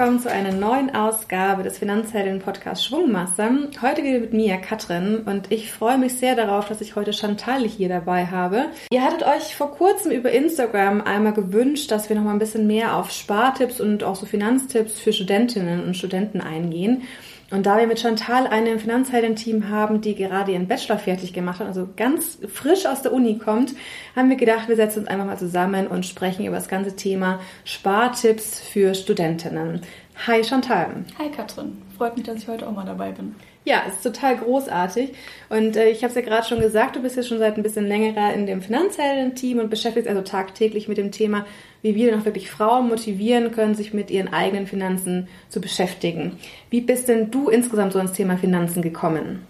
willkommen 0.00 0.18
zu 0.18 0.30
einer 0.30 0.52
neuen 0.52 0.94
Ausgabe 0.94 1.62
des 1.62 1.76
Finanzhelden 1.76 2.38
Podcast 2.38 2.86
Schwungmasse. 2.86 3.68
Heute 3.82 4.02
wieder 4.02 4.18
mit 4.20 4.32
mir, 4.32 4.56
Katrin, 4.56 5.24
und 5.26 5.52
ich 5.52 5.70
freue 5.70 5.98
mich 5.98 6.14
sehr 6.14 6.34
darauf, 6.34 6.66
dass 6.66 6.80
ich 6.80 6.96
heute 6.96 7.12
Chantal 7.12 7.64
hier 7.64 7.90
dabei 7.90 8.24
habe. 8.24 8.68
Ihr 8.90 9.02
hattet 9.04 9.24
euch 9.24 9.54
vor 9.54 9.72
kurzem 9.72 10.10
über 10.10 10.30
Instagram 10.30 11.02
einmal 11.02 11.34
gewünscht, 11.34 11.90
dass 11.90 12.08
wir 12.08 12.16
noch 12.16 12.22
mal 12.22 12.32
ein 12.32 12.38
bisschen 12.38 12.66
mehr 12.66 12.96
auf 12.96 13.10
Spartipps 13.10 13.78
und 13.78 14.02
auch 14.02 14.16
so 14.16 14.24
Finanztipps 14.24 14.98
für 14.98 15.12
Studentinnen 15.12 15.84
und 15.84 15.94
Studenten 15.98 16.40
eingehen. 16.40 17.02
Und 17.50 17.66
da 17.66 17.78
wir 17.78 17.88
mit 17.88 17.98
Chantal 17.98 18.46
eine 18.46 18.78
Finanzheldin-Team 18.78 19.68
haben, 19.68 20.00
die 20.00 20.14
gerade 20.14 20.52
ihren 20.52 20.68
Bachelor 20.68 20.98
fertig 20.98 21.32
gemacht 21.32 21.58
hat, 21.58 21.66
also 21.66 21.88
ganz 21.96 22.38
frisch 22.52 22.86
aus 22.86 23.02
der 23.02 23.12
Uni 23.12 23.38
kommt, 23.38 23.74
haben 24.14 24.30
wir 24.30 24.36
gedacht, 24.36 24.68
wir 24.68 24.76
setzen 24.76 25.00
uns 25.00 25.08
einfach 25.08 25.26
mal 25.26 25.38
zusammen 25.38 25.88
und 25.88 26.06
sprechen 26.06 26.46
über 26.46 26.56
das 26.56 26.68
ganze 26.68 26.94
Thema 26.94 27.40
Spartipps 27.64 28.60
für 28.60 28.94
Studentinnen. 28.94 29.80
Hi 30.26 30.44
Chantal. 30.44 31.04
Hi 31.18 31.30
Katrin, 31.30 31.82
freut 31.96 32.16
mich, 32.16 32.24
dass 32.24 32.36
ich 32.36 32.46
heute 32.46 32.68
auch 32.68 32.72
mal 32.72 32.86
dabei 32.86 33.10
bin. 33.10 33.34
Ja, 33.64 33.80
ist 33.80 34.02
total 34.02 34.38
großartig. 34.38 35.12
Und 35.50 35.76
äh, 35.76 35.90
ich 35.90 35.98
habe 35.98 36.08
es 36.08 36.14
ja 36.14 36.22
gerade 36.22 36.46
schon 36.46 36.60
gesagt, 36.60 36.96
du 36.96 37.02
bist 37.02 37.16
ja 37.16 37.22
schon 37.22 37.38
seit 37.38 37.56
ein 37.56 37.62
bisschen 37.62 37.86
längerer 37.86 38.32
in 38.32 38.46
dem 38.46 38.62
Finanzhelden-Team 38.62 39.58
und 39.58 39.68
beschäftigst 39.68 40.08
also 40.08 40.22
tagtäglich 40.22 40.88
mit 40.88 40.96
dem 40.96 41.12
Thema, 41.12 41.44
wie 41.82 41.94
wir 41.94 42.16
noch 42.16 42.24
wirklich 42.24 42.50
Frauen 42.50 42.88
motivieren 42.88 43.52
können, 43.52 43.74
sich 43.74 43.92
mit 43.92 44.10
ihren 44.10 44.32
eigenen 44.32 44.66
Finanzen 44.66 45.28
zu 45.50 45.60
beschäftigen. 45.60 46.38
Wie 46.70 46.80
bist 46.80 47.08
denn 47.08 47.30
du 47.30 47.50
insgesamt 47.50 47.92
so 47.92 47.98
ans 47.98 48.14
Thema 48.14 48.38
Finanzen 48.38 48.80
gekommen? 48.80 49.46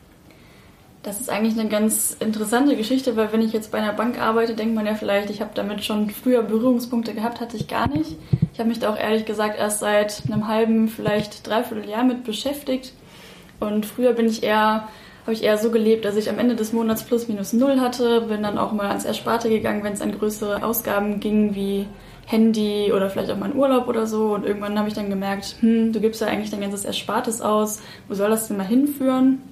Das 1.04 1.20
ist 1.20 1.30
eigentlich 1.30 1.58
eine 1.58 1.70
ganz 1.70 2.16
interessante 2.20 2.76
Geschichte, 2.76 3.16
weil 3.16 3.32
wenn 3.32 3.40
ich 3.40 3.52
jetzt 3.52 3.70
bei 3.70 3.78
einer 3.78 3.94
Bank 3.94 4.20
arbeite, 4.20 4.54
denkt 4.54 4.74
man 4.74 4.84
ja 4.84 4.94
vielleicht, 4.96 5.30
ich 5.30 5.40
habe 5.40 5.52
damit 5.54 5.82
schon 5.82 6.10
früher 6.10 6.42
Berührungspunkte 6.42 7.14
gehabt, 7.14 7.40
hatte 7.40 7.56
ich 7.56 7.68
gar 7.68 7.88
nicht. 7.88 8.16
Ich 8.52 8.58
habe 8.58 8.68
mich 8.68 8.80
da 8.80 8.92
auch 8.92 8.98
ehrlich 8.98 9.24
gesagt 9.24 9.56
erst 9.58 9.78
seit 9.78 10.24
einem 10.26 10.46
halben, 10.46 10.88
vielleicht 10.88 11.46
dreiviertel 11.46 11.88
Jahr 11.88 12.04
mit 12.04 12.24
beschäftigt 12.24 12.92
und 13.60 13.86
früher 13.86 14.12
bin 14.12 14.26
ich 14.26 14.42
eher, 14.42 14.88
habe 15.22 15.32
ich 15.32 15.44
eher 15.44 15.58
so 15.58 15.70
gelebt, 15.70 16.04
dass 16.04 16.16
ich 16.16 16.28
am 16.28 16.38
Ende 16.38 16.56
des 16.56 16.72
Monats 16.72 17.04
plus 17.04 17.28
minus 17.28 17.52
null 17.52 17.80
hatte, 17.80 18.22
bin 18.22 18.42
dann 18.42 18.58
auch 18.58 18.72
mal 18.72 18.88
ans 18.88 19.04
Ersparte 19.04 19.48
gegangen, 19.48 19.84
wenn 19.84 19.92
es 19.92 20.02
an 20.02 20.16
größere 20.16 20.64
Ausgaben 20.64 21.20
ging, 21.20 21.54
wie 21.54 21.86
Handy 22.26 22.92
oder 22.92 23.10
vielleicht 23.10 23.30
auch 23.30 23.36
mal 23.36 23.50
einen 23.50 23.58
Urlaub 23.58 23.88
oder 23.88 24.06
so. 24.06 24.34
Und 24.34 24.46
irgendwann 24.46 24.78
habe 24.78 24.88
ich 24.88 24.94
dann 24.94 25.10
gemerkt, 25.10 25.56
hm, 25.60 25.92
du 25.92 26.00
gibst 26.00 26.20
ja 26.20 26.28
eigentlich 26.28 26.50
dein 26.50 26.60
ganzes 26.60 26.84
Erspartes 26.84 27.40
aus, 27.42 27.80
wo 28.08 28.14
soll 28.14 28.30
das 28.30 28.48
denn 28.48 28.56
mal 28.56 28.66
hinführen? 28.66 29.42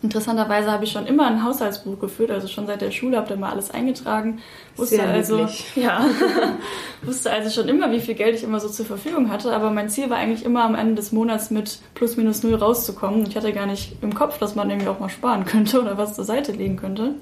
Interessanterweise 0.00 0.70
habe 0.70 0.84
ich 0.84 0.92
schon 0.92 1.06
immer 1.06 1.26
ein 1.26 1.44
Haushaltsbuch 1.44 1.98
geführt, 1.98 2.30
also 2.30 2.46
schon 2.46 2.68
seit 2.68 2.80
der 2.80 2.92
Schule 2.92 3.16
habe 3.16 3.26
ich 3.26 3.32
da 3.32 3.38
mal 3.38 3.50
alles 3.50 3.72
eingetragen. 3.72 4.40
Wusste 4.76 4.96
Sehr 4.96 5.08
also, 5.08 5.48
ja, 5.74 6.06
wusste 7.02 7.32
also 7.32 7.50
schon 7.50 7.68
immer, 7.68 7.90
wie 7.90 8.00
viel 8.00 8.14
Geld 8.14 8.36
ich 8.36 8.44
immer 8.44 8.60
so 8.60 8.68
zur 8.68 8.86
Verfügung 8.86 9.30
hatte. 9.30 9.52
Aber 9.52 9.70
mein 9.70 9.88
Ziel 9.88 10.08
war 10.08 10.18
eigentlich 10.18 10.44
immer 10.44 10.64
am 10.64 10.76
Ende 10.76 10.94
des 10.94 11.10
Monats 11.10 11.50
mit 11.50 11.80
plus 11.94 12.16
minus 12.16 12.44
null 12.44 12.54
rauszukommen. 12.54 13.26
Ich 13.26 13.36
hatte 13.36 13.52
gar 13.52 13.66
nicht 13.66 13.96
im 14.00 14.14
Kopf, 14.14 14.38
dass 14.38 14.54
man 14.54 14.70
irgendwie 14.70 14.88
auch 14.88 15.00
mal 15.00 15.08
sparen 15.08 15.44
könnte 15.44 15.80
oder 15.80 15.98
was 15.98 16.14
zur 16.14 16.24
Seite 16.24 16.52
legen 16.52 16.76
könnte. 16.76 17.14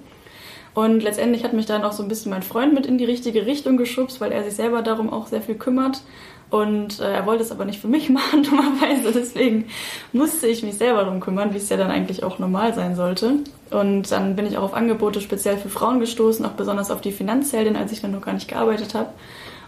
Und 0.75 1.03
letztendlich 1.03 1.43
hat 1.43 1.55
mich 1.55 1.65
dann 1.65 1.85
auch 1.85 1.93
so 1.93 2.03
ein 2.03 2.09
bisschen 2.11 2.29
mein 2.29 2.43
Freund 2.43 2.75
mit 2.75 2.85
in 2.85 2.99
die 2.99 3.07
richtige 3.07 3.47
Richtung 3.47 3.79
geschubst, 3.79 4.21
weil 4.21 4.31
er 4.31 4.45
sich 4.45 4.53
selber 4.53 4.83
darum 4.83 5.11
auch 5.11 5.27
sehr 5.27 5.41
viel 5.41 5.55
kümmert. 5.55 6.03
Und 6.49 7.01
äh, 7.01 7.13
er 7.13 7.27
wollte 7.27 7.43
es 7.43 7.51
aber 7.51 7.65
nicht 7.65 7.81
für 7.81 7.89
mich 7.89 8.09
machen, 8.11 8.43
dummerweise. 8.43 9.13
Deswegen 9.13 9.67
musste 10.13 10.47
ich 10.47 10.63
mich 10.63 10.77
selber 10.77 11.05
darum 11.05 11.21
kümmern, 11.21 11.53
wie 11.53 11.59
es 11.59 11.69
ja 11.69 11.77
dann 11.77 11.91
eigentlich 11.91 12.23
auch 12.23 12.39
normal 12.39 12.75
sein 12.75 12.95
sollte. 12.97 13.41
Und 13.71 14.11
dann 14.13 14.37
bin 14.37 14.47
ich 14.47 14.57
auch 14.57 14.63
auf 14.63 14.75
Angebote 14.75 15.21
speziell 15.21 15.57
für 15.57 15.69
Frauen 15.69 16.01
gestoßen, 16.01 16.45
auch 16.47 16.53
besonders 16.53 16.91
auf 16.91 17.01
die 17.01 17.13
Finanzheldin, 17.13 17.77
als 17.77 17.93
ich 17.93 18.01
dann 18.01 18.13
noch 18.13 18.23
gar 18.23 18.35
nicht 18.35 18.49
gearbeitet 18.49 18.95
habe. 18.95 19.11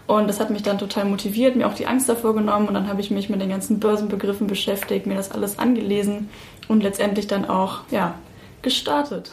Und 0.07 0.27
das 0.27 0.39
hat 0.39 0.49
mich 0.49 0.63
dann 0.63 0.79
total 0.79 1.05
motiviert, 1.05 1.55
mir 1.55 1.67
auch 1.67 1.75
die 1.75 1.85
Angst 1.85 2.09
davor 2.09 2.33
genommen. 2.33 2.67
Und 2.67 2.73
dann 2.73 2.87
habe 2.87 3.01
ich 3.01 3.11
mich 3.11 3.29
mit 3.29 3.41
den 3.41 3.49
ganzen 3.49 3.79
Börsenbegriffen 3.79 4.47
beschäftigt, 4.47 5.05
mir 5.05 5.15
das 5.15 5.31
alles 5.31 5.59
angelesen 5.59 6.29
und 6.67 6.81
letztendlich 6.81 7.27
dann 7.27 7.47
auch, 7.47 7.81
ja, 7.91 8.15
gestartet. 8.61 9.31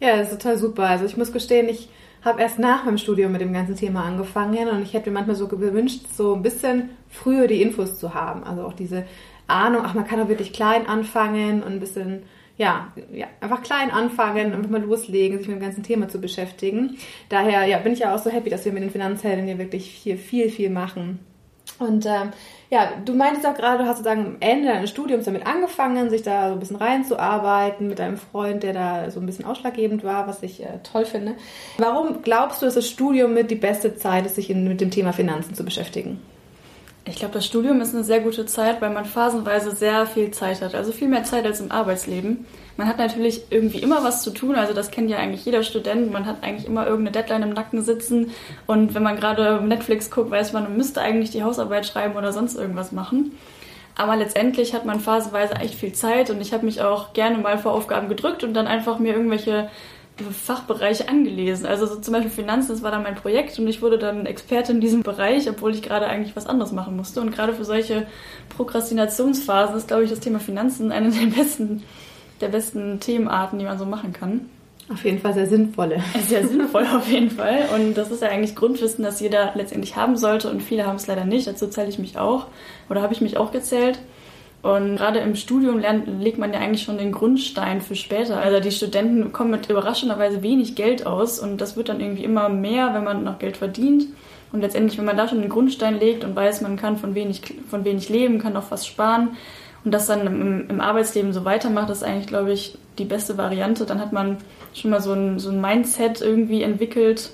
Ja, 0.00 0.16
das 0.16 0.32
ist 0.32 0.42
total 0.42 0.58
super. 0.58 0.86
Also 0.86 1.04
ich 1.04 1.16
muss 1.16 1.32
gestehen, 1.32 1.68
ich 1.68 1.88
habe 2.24 2.40
erst 2.40 2.58
nach 2.58 2.84
meinem 2.84 2.98
Studium 2.98 3.32
mit 3.32 3.40
dem 3.40 3.52
ganzen 3.52 3.76
Thema 3.76 4.04
angefangen 4.04 4.68
und 4.68 4.82
ich 4.82 4.94
hätte 4.94 5.10
mir 5.10 5.14
manchmal 5.14 5.36
so 5.36 5.48
gewünscht, 5.48 6.02
so 6.12 6.34
ein 6.34 6.42
bisschen 6.42 6.90
früher 7.08 7.46
die 7.46 7.62
Infos 7.62 7.98
zu 7.98 8.14
haben. 8.14 8.44
Also 8.44 8.62
auch 8.62 8.72
diese 8.72 9.04
Ahnung, 9.46 9.82
ach, 9.84 9.94
man 9.94 10.06
kann 10.06 10.20
auch 10.20 10.28
wirklich 10.28 10.52
klein 10.52 10.86
anfangen 10.86 11.62
und 11.62 11.72
ein 11.72 11.80
bisschen, 11.80 12.24
ja, 12.56 12.92
ja 13.12 13.26
einfach 13.40 13.62
klein 13.62 13.90
anfangen, 13.90 14.52
einfach 14.52 14.70
mal 14.70 14.82
loslegen, 14.82 15.38
sich 15.38 15.48
mit 15.48 15.56
dem 15.56 15.62
ganzen 15.62 15.82
Thema 15.82 16.08
zu 16.08 16.20
beschäftigen. 16.20 16.96
Daher, 17.28 17.64
ja, 17.66 17.78
bin 17.78 17.92
ich 17.92 18.00
ja 18.00 18.14
auch 18.14 18.18
so 18.18 18.30
happy, 18.30 18.50
dass 18.50 18.64
wir 18.64 18.72
mit 18.72 18.82
den 18.82 18.90
Finanzhelden 18.90 19.46
hier 19.46 19.58
wirklich 19.58 19.86
hier 19.86 20.18
viel, 20.18 20.50
viel 20.50 20.70
machen. 20.70 21.20
Und 21.78 22.06
ähm, 22.06 22.32
ja, 22.70 22.92
du 23.04 23.14
meintest 23.14 23.46
auch 23.46 23.54
gerade, 23.54 23.82
du 23.82 23.88
hast 23.88 23.98
sozusagen 23.98 24.26
am 24.26 24.36
Ende 24.40 24.68
deines 24.68 24.90
Studiums 24.90 25.24
damit 25.24 25.46
angefangen, 25.46 26.10
sich 26.10 26.22
da 26.22 26.48
so 26.48 26.54
ein 26.54 26.58
bisschen 26.58 26.76
reinzuarbeiten 26.76 27.88
mit 27.88 27.98
deinem 27.98 28.18
Freund, 28.18 28.62
der 28.62 28.72
da 28.72 29.10
so 29.10 29.20
ein 29.20 29.26
bisschen 29.26 29.44
ausschlaggebend 29.44 30.04
war, 30.04 30.26
was 30.26 30.42
ich 30.42 30.62
äh, 30.62 30.78
toll 30.82 31.04
finde. 31.04 31.34
Warum 31.78 32.22
glaubst 32.22 32.60
du, 32.60 32.66
dass 32.66 32.74
das 32.74 32.88
Studium 32.88 33.32
mit 33.32 33.50
die 33.50 33.56
beste 33.56 33.96
Zeit 33.96 34.26
ist, 34.26 34.34
sich 34.34 34.50
in, 34.50 34.68
mit 34.68 34.80
dem 34.80 34.90
Thema 34.90 35.12
Finanzen 35.12 35.54
zu 35.54 35.64
beschäftigen? 35.64 36.20
Ich 37.06 37.16
glaube, 37.16 37.34
das 37.34 37.46
Studium 37.46 37.80
ist 37.80 37.94
eine 37.94 38.04
sehr 38.04 38.20
gute 38.20 38.44
Zeit, 38.44 38.82
weil 38.82 38.90
man 38.90 39.06
phasenweise 39.06 39.74
sehr 39.74 40.06
viel 40.06 40.30
Zeit 40.30 40.60
hat. 40.60 40.74
Also 40.74 40.92
viel 40.92 41.08
mehr 41.08 41.24
Zeit 41.24 41.46
als 41.46 41.60
im 41.60 41.72
Arbeitsleben. 41.72 42.44
Man 42.78 42.86
hat 42.86 42.98
natürlich 42.98 43.42
irgendwie 43.50 43.80
immer 43.80 44.04
was 44.04 44.22
zu 44.22 44.30
tun. 44.30 44.54
Also 44.54 44.72
das 44.72 44.92
kennt 44.92 45.10
ja 45.10 45.18
eigentlich 45.18 45.44
jeder 45.44 45.64
Student. 45.64 46.12
Man 46.12 46.26
hat 46.26 46.44
eigentlich 46.44 46.64
immer 46.64 46.86
irgendeine 46.86 47.10
Deadline 47.10 47.42
im 47.42 47.52
Nacken 47.52 47.82
sitzen. 47.82 48.30
Und 48.68 48.94
wenn 48.94 49.02
man 49.02 49.16
gerade 49.16 49.60
Netflix 49.60 50.12
guckt, 50.12 50.30
weiß 50.30 50.52
man, 50.52 50.62
man 50.62 50.76
müsste 50.76 51.00
eigentlich 51.00 51.30
die 51.30 51.42
Hausarbeit 51.42 51.86
schreiben 51.86 52.14
oder 52.14 52.32
sonst 52.32 52.56
irgendwas 52.56 52.92
machen. 52.92 53.32
Aber 53.96 54.14
letztendlich 54.14 54.74
hat 54.74 54.86
man 54.86 55.00
phasenweise 55.00 55.56
echt 55.56 55.74
viel 55.74 55.92
Zeit 55.92 56.30
und 56.30 56.40
ich 56.40 56.52
habe 56.52 56.64
mich 56.64 56.80
auch 56.80 57.14
gerne 57.14 57.38
mal 57.38 57.58
vor 57.58 57.72
Aufgaben 57.72 58.08
gedrückt 58.08 58.44
und 58.44 58.54
dann 58.54 58.68
einfach 58.68 59.00
mir 59.00 59.12
irgendwelche 59.12 59.68
Fachbereiche 60.30 61.08
angelesen. 61.08 61.66
Also 61.66 61.84
so 61.86 61.96
zum 61.96 62.14
Beispiel 62.14 62.30
Finanzen, 62.30 62.70
das 62.70 62.84
war 62.84 62.92
dann 62.92 63.02
mein 63.02 63.16
Projekt 63.16 63.58
und 63.58 63.66
ich 63.66 63.82
wurde 63.82 63.98
dann 63.98 64.24
Experte 64.24 64.70
in 64.70 64.80
diesem 64.80 65.02
Bereich, 65.02 65.50
obwohl 65.50 65.74
ich 65.74 65.82
gerade 65.82 66.06
eigentlich 66.06 66.36
was 66.36 66.46
anderes 66.46 66.70
machen 66.70 66.96
musste. 66.96 67.20
Und 67.20 67.32
gerade 67.32 67.54
für 67.54 67.64
solche 67.64 68.06
Prokrastinationsphasen 68.56 69.76
ist, 69.76 69.88
glaube 69.88 70.04
ich, 70.04 70.10
das 70.10 70.20
Thema 70.20 70.38
Finanzen 70.38 70.92
eine 70.92 71.10
der 71.10 71.26
besten, 71.26 71.82
der 72.40 72.48
besten 72.48 73.00
Themenarten, 73.00 73.58
die 73.58 73.64
man 73.64 73.78
so 73.78 73.84
machen 73.84 74.12
kann. 74.12 74.48
Auf 74.90 75.04
jeden 75.04 75.18
Fall 75.18 75.34
sehr 75.34 75.46
sinnvolle. 75.46 76.02
Sehr 76.26 76.46
sinnvoll 76.46 76.86
auf 76.96 77.08
jeden 77.08 77.30
Fall. 77.30 77.68
Und 77.74 77.94
das 77.94 78.10
ist 78.10 78.22
ja 78.22 78.28
eigentlich 78.28 78.56
Grundwissen, 78.56 79.04
das 79.04 79.20
jeder 79.20 79.52
letztendlich 79.54 79.96
haben 79.96 80.16
sollte. 80.16 80.50
Und 80.50 80.62
viele 80.62 80.86
haben 80.86 80.96
es 80.96 81.06
leider 81.06 81.24
nicht. 81.24 81.46
Dazu 81.46 81.66
zähle 81.66 81.88
ich 81.88 81.98
mich 81.98 82.18
auch. 82.18 82.46
Oder 82.88 83.02
habe 83.02 83.12
ich 83.12 83.20
mich 83.20 83.36
auch 83.36 83.52
gezählt. 83.52 83.98
Und 84.62 84.96
gerade 84.96 85.20
im 85.20 85.36
Studium 85.36 85.78
lernt, 85.78 86.08
legt 86.20 86.38
man 86.38 86.52
ja 86.52 86.58
eigentlich 86.58 86.82
schon 86.82 86.98
den 86.98 87.12
Grundstein 87.12 87.80
für 87.80 87.94
später. 87.94 88.40
Also 88.40 88.60
die 88.60 88.72
Studenten 88.72 89.32
kommen 89.32 89.50
mit 89.50 89.70
überraschenderweise 89.70 90.42
wenig 90.42 90.74
Geld 90.74 91.06
aus 91.06 91.38
und 91.38 91.60
das 91.60 91.76
wird 91.76 91.88
dann 91.88 92.00
irgendwie 92.00 92.24
immer 92.24 92.48
mehr, 92.48 92.92
wenn 92.92 93.04
man 93.04 93.22
noch 93.22 93.38
Geld 93.38 93.56
verdient. 93.56 94.06
Und 94.50 94.62
letztendlich, 94.62 94.98
wenn 94.98 95.04
man 95.04 95.16
da 95.16 95.28
schon 95.28 95.42
den 95.42 95.50
Grundstein 95.50 96.00
legt 96.00 96.24
und 96.24 96.34
weiß, 96.34 96.62
man 96.62 96.76
kann 96.76 96.96
von 96.96 97.14
wenig, 97.14 97.42
von 97.68 97.84
wenig 97.84 98.08
leben, 98.08 98.40
kann 98.40 98.56
auch 98.56 98.70
was 98.70 98.86
sparen 98.86 99.36
und 99.84 99.92
das 99.92 100.06
dann 100.06 100.26
im, 100.26 100.68
im 100.68 100.80
Arbeitsleben 100.80 101.32
so 101.32 101.44
weitermacht, 101.44 101.90
ist 101.90 102.02
eigentlich, 102.02 102.26
glaube 102.26 102.52
ich, 102.52 102.78
die 102.98 103.04
beste 103.04 103.38
Variante. 103.38 103.86
Dann 103.86 104.00
hat 104.00 104.12
man 104.12 104.38
schon 104.74 104.90
mal 104.90 105.00
so 105.00 105.12
ein, 105.12 105.38
so 105.38 105.50
ein 105.50 105.60
Mindset 105.60 106.20
irgendwie 106.20 106.62
entwickelt, 106.62 107.30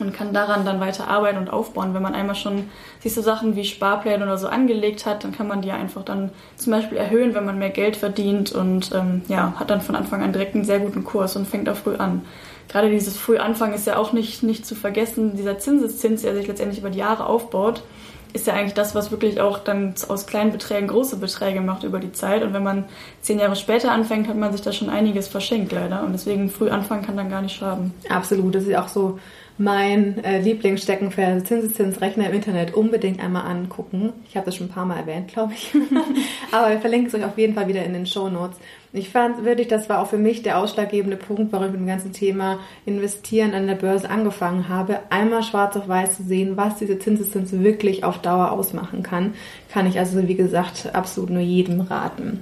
und 0.00 0.12
kann 0.12 0.32
daran 0.32 0.64
dann 0.64 0.80
weiter 0.80 1.08
arbeiten 1.08 1.38
und 1.38 1.50
aufbauen. 1.50 1.94
Wenn 1.94 2.02
man 2.02 2.14
einmal 2.14 2.34
schon 2.34 2.68
sich 3.00 3.14
so 3.14 3.22
Sachen 3.22 3.56
wie 3.56 3.64
Sparpläne 3.64 4.24
oder 4.24 4.38
so 4.38 4.48
angelegt 4.48 5.06
hat, 5.06 5.24
dann 5.24 5.32
kann 5.32 5.48
man 5.48 5.62
die 5.62 5.72
einfach 5.72 6.04
dann 6.04 6.30
zum 6.56 6.72
Beispiel 6.72 6.98
erhöhen, 6.98 7.34
wenn 7.34 7.44
man 7.44 7.58
mehr 7.58 7.70
Geld 7.70 7.96
verdient 7.96 8.52
und 8.52 8.92
ähm, 8.94 9.22
ja, 9.28 9.54
hat 9.56 9.70
dann 9.70 9.80
von 9.80 9.96
Anfang 9.96 10.22
an 10.22 10.32
direkt 10.32 10.54
einen 10.54 10.64
sehr 10.64 10.80
guten 10.80 11.04
Kurs 11.04 11.36
und 11.36 11.46
fängt 11.46 11.68
auch 11.68 11.76
früh 11.76 11.96
an. 11.96 12.22
Gerade 12.68 12.90
dieses 12.90 13.16
Frühanfang 13.16 13.72
ist 13.72 13.86
ja 13.86 13.96
auch 13.96 14.12
nicht, 14.12 14.42
nicht 14.42 14.66
zu 14.66 14.74
vergessen. 14.74 15.36
Dieser 15.36 15.58
Zinseszins, 15.58 16.22
der 16.22 16.34
sich 16.34 16.48
letztendlich 16.48 16.80
über 16.80 16.90
die 16.90 16.98
Jahre 16.98 17.26
aufbaut, 17.26 17.82
ist 18.32 18.46
ja 18.46 18.54
eigentlich 18.54 18.74
das, 18.74 18.94
was 18.94 19.10
wirklich 19.10 19.40
auch 19.40 19.58
dann 19.58 19.94
aus 20.08 20.26
kleinen 20.26 20.52
Beträgen 20.52 20.88
große 20.88 21.16
Beträge 21.16 21.60
macht 21.60 21.84
über 21.84 21.98
die 21.98 22.12
Zeit. 22.12 22.42
Und 22.42 22.52
wenn 22.52 22.62
man 22.62 22.84
zehn 23.20 23.38
Jahre 23.38 23.56
später 23.56 23.92
anfängt, 23.92 24.28
hat 24.28 24.36
man 24.36 24.52
sich 24.52 24.62
da 24.62 24.72
schon 24.72 24.90
einiges 24.90 25.28
verschenkt, 25.28 25.72
leider. 25.72 26.02
Und 26.02 26.12
deswegen 26.12 26.50
früh 26.50 26.68
anfangen 26.70 27.04
kann 27.04 27.16
dann 27.16 27.30
gar 27.30 27.42
nicht 27.42 27.56
schaden. 27.56 27.94
Absolut. 28.08 28.54
Das 28.54 28.64
ist 28.64 28.76
auch 28.76 28.88
so 28.88 29.18
mein 29.58 30.22
äh, 30.22 30.40
Lieblingssteckenpferd 30.40 31.46
Zinseszinsrechner 31.46 32.28
im 32.28 32.34
Internet 32.34 32.74
unbedingt 32.74 33.20
einmal 33.20 33.46
angucken. 33.46 34.12
Ich 34.28 34.36
habe 34.36 34.46
das 34.46 34.56
schon 34.56 34.66
ein 34.66 34.72
paar 34.72 34.84
Mal 34.84 34.98
erwähnt, 34.98 35.28
glaube 35.28 35.54
ich. 35.54 35.72
Aber 36.52 36.70
wir 36.70 36.80
verlinken 36.80 37.08
es 37.08 37.14
euch 37.14 37.24
auf 37.24 37.38
jeden 37.38 37.54
Fall 37.54 37.68
wieder 37.68 37.84
in 37.84 37.94
den 37.94 38.06
Show 38.06 38.28
Notes. 38.28 38.58
Ich 38.92 39.08
fand 39.08 39.44
wirklich, 39.44 39.68
das 39.68 39.88
war 39.88 40.00
auch 40.00 40.08
für 40.08 40.18
mich 40.18 40.42
der 40.42 40.58
ausschlaggebende 40.58 41.16
Punkt, 41.16 41.52
warum 41.52 41.66
ich 41.66 41.72
mit 41.72 41.80
dem 41.80 41.86
ganzen 41.86 42.12
Thema 42.12 42.60
Investieren 42.84 43.54
an 43.54 43.66
der 43.66 43.74
Börse 43.74 44.08
angefangen 44.08 44.68
habe. 44.68 45.00
Einmal 45.10 45.42
schwarz 45.42 45.76
auf 45.76 45.88
weiß 45.88 46.18
zu 46.18 46.22
sehen, 46.22 46.56
was 46.56 46.76
diese 46.76 46.98
Zinseszins 46.98 47.52
wirklich 47.52 48.04
auf 48.04 48.18
Dauer 48.18 48.52
ausmachen 48.52 49.02
kann, 49.02 49.34
kann 49.70 49.86
ich 49.86 49.98
also, 49.98 50.26
wie 50.28 50.34
gesagt, 50.34 50.94
absolut 50.94 51.30
nur 51.30 51.42
jedem 51.42 51.80
raten. 51.80 52.40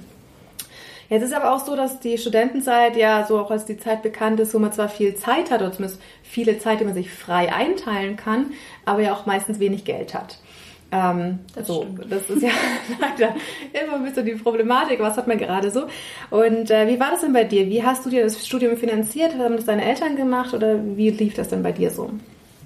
Jetzt 1.09 1.23
ist 1.23 1.33
aber 1.33 1.53
auch 1.53 1.59
so, 1.59 1.75
dass 1.75 1.99
die 1.99 2.17
Studentenzeit 2.17 2.95
ja 2.95 3.25
so 3.25 3.39
auch 3.39 3.51
als 3.51 3.65
die 3.65 3.77
Zeit 3.77 4.01
bekannt 4.01 4.39
ist, 4.39 4.53
wo 4.53 4.59
man 4.59 4.71
zwar 4.71 4.89
viel 4.89 5.15
Zeit 5.15 5.51
hat, 5.51 5.61
oder 5.61 5.71
zumindest 5.71 6.01
viele 6.23 6.59
Zeit, 6.59 6.79
die 6.79 6.85
man 6.85 6.93
sich 6.93 7.11
frei 7.11 7.53
einteilen 7.53 8.15
kann, 8.15 8.53
aber 8.85 9.01
ja 9.01 9.13
auch 9.13 9.25
meistens 9.25 9.59
wenig 9.59 9.85
Geld 9.85 10.13
hat. 10.13 10.39
Ähm, 10.91 11.39
das 11.55 11.67
so, 11.67 11.81
stimmt. 11.81 12.11
das 12.11 12.29
ist 12.29 12.41
ja 12.41 12.49
leider 12.99 13.35
immer 13.73 13.95
ein 13.95 14.03
bisschen 14.03 14.25
die 14.25 14.33
Problematik, 14.33 14.99
was 14.99 15.17
hat 15.17 15.27
man 15.27 15.37
gerade 15.37 15.71
so. 15.71 15.87
Und 16.29 16.71
äh, 16.71 16.87
wie 16.87 16.99
war 16.99 17.11
das 17.11 17.21
denn 17.21 17.33
bei 17.33 17.43
dir? 17.43 17.67
Wie 17.67 17.83
hast 17.83 18.05
du 18.05 18.09
dir 18.09 18.23
das 18.23 18.45
Studium 18.45 18.77
finanziert? 18.77 19.35
Haben 19.37 19.55
das 19.55 19.65
deine 19.65 19.83
Eltern 19.83 20.15
gemacht 20.15 20.53
oder 20.53 20.79
wie 20.95 21.09
lief 21.09 21.33
das 21.33 21.49
denn 21.49 21.63
bei 21.63 21.71
dir 21.71 21.89
so? 21.91 22.11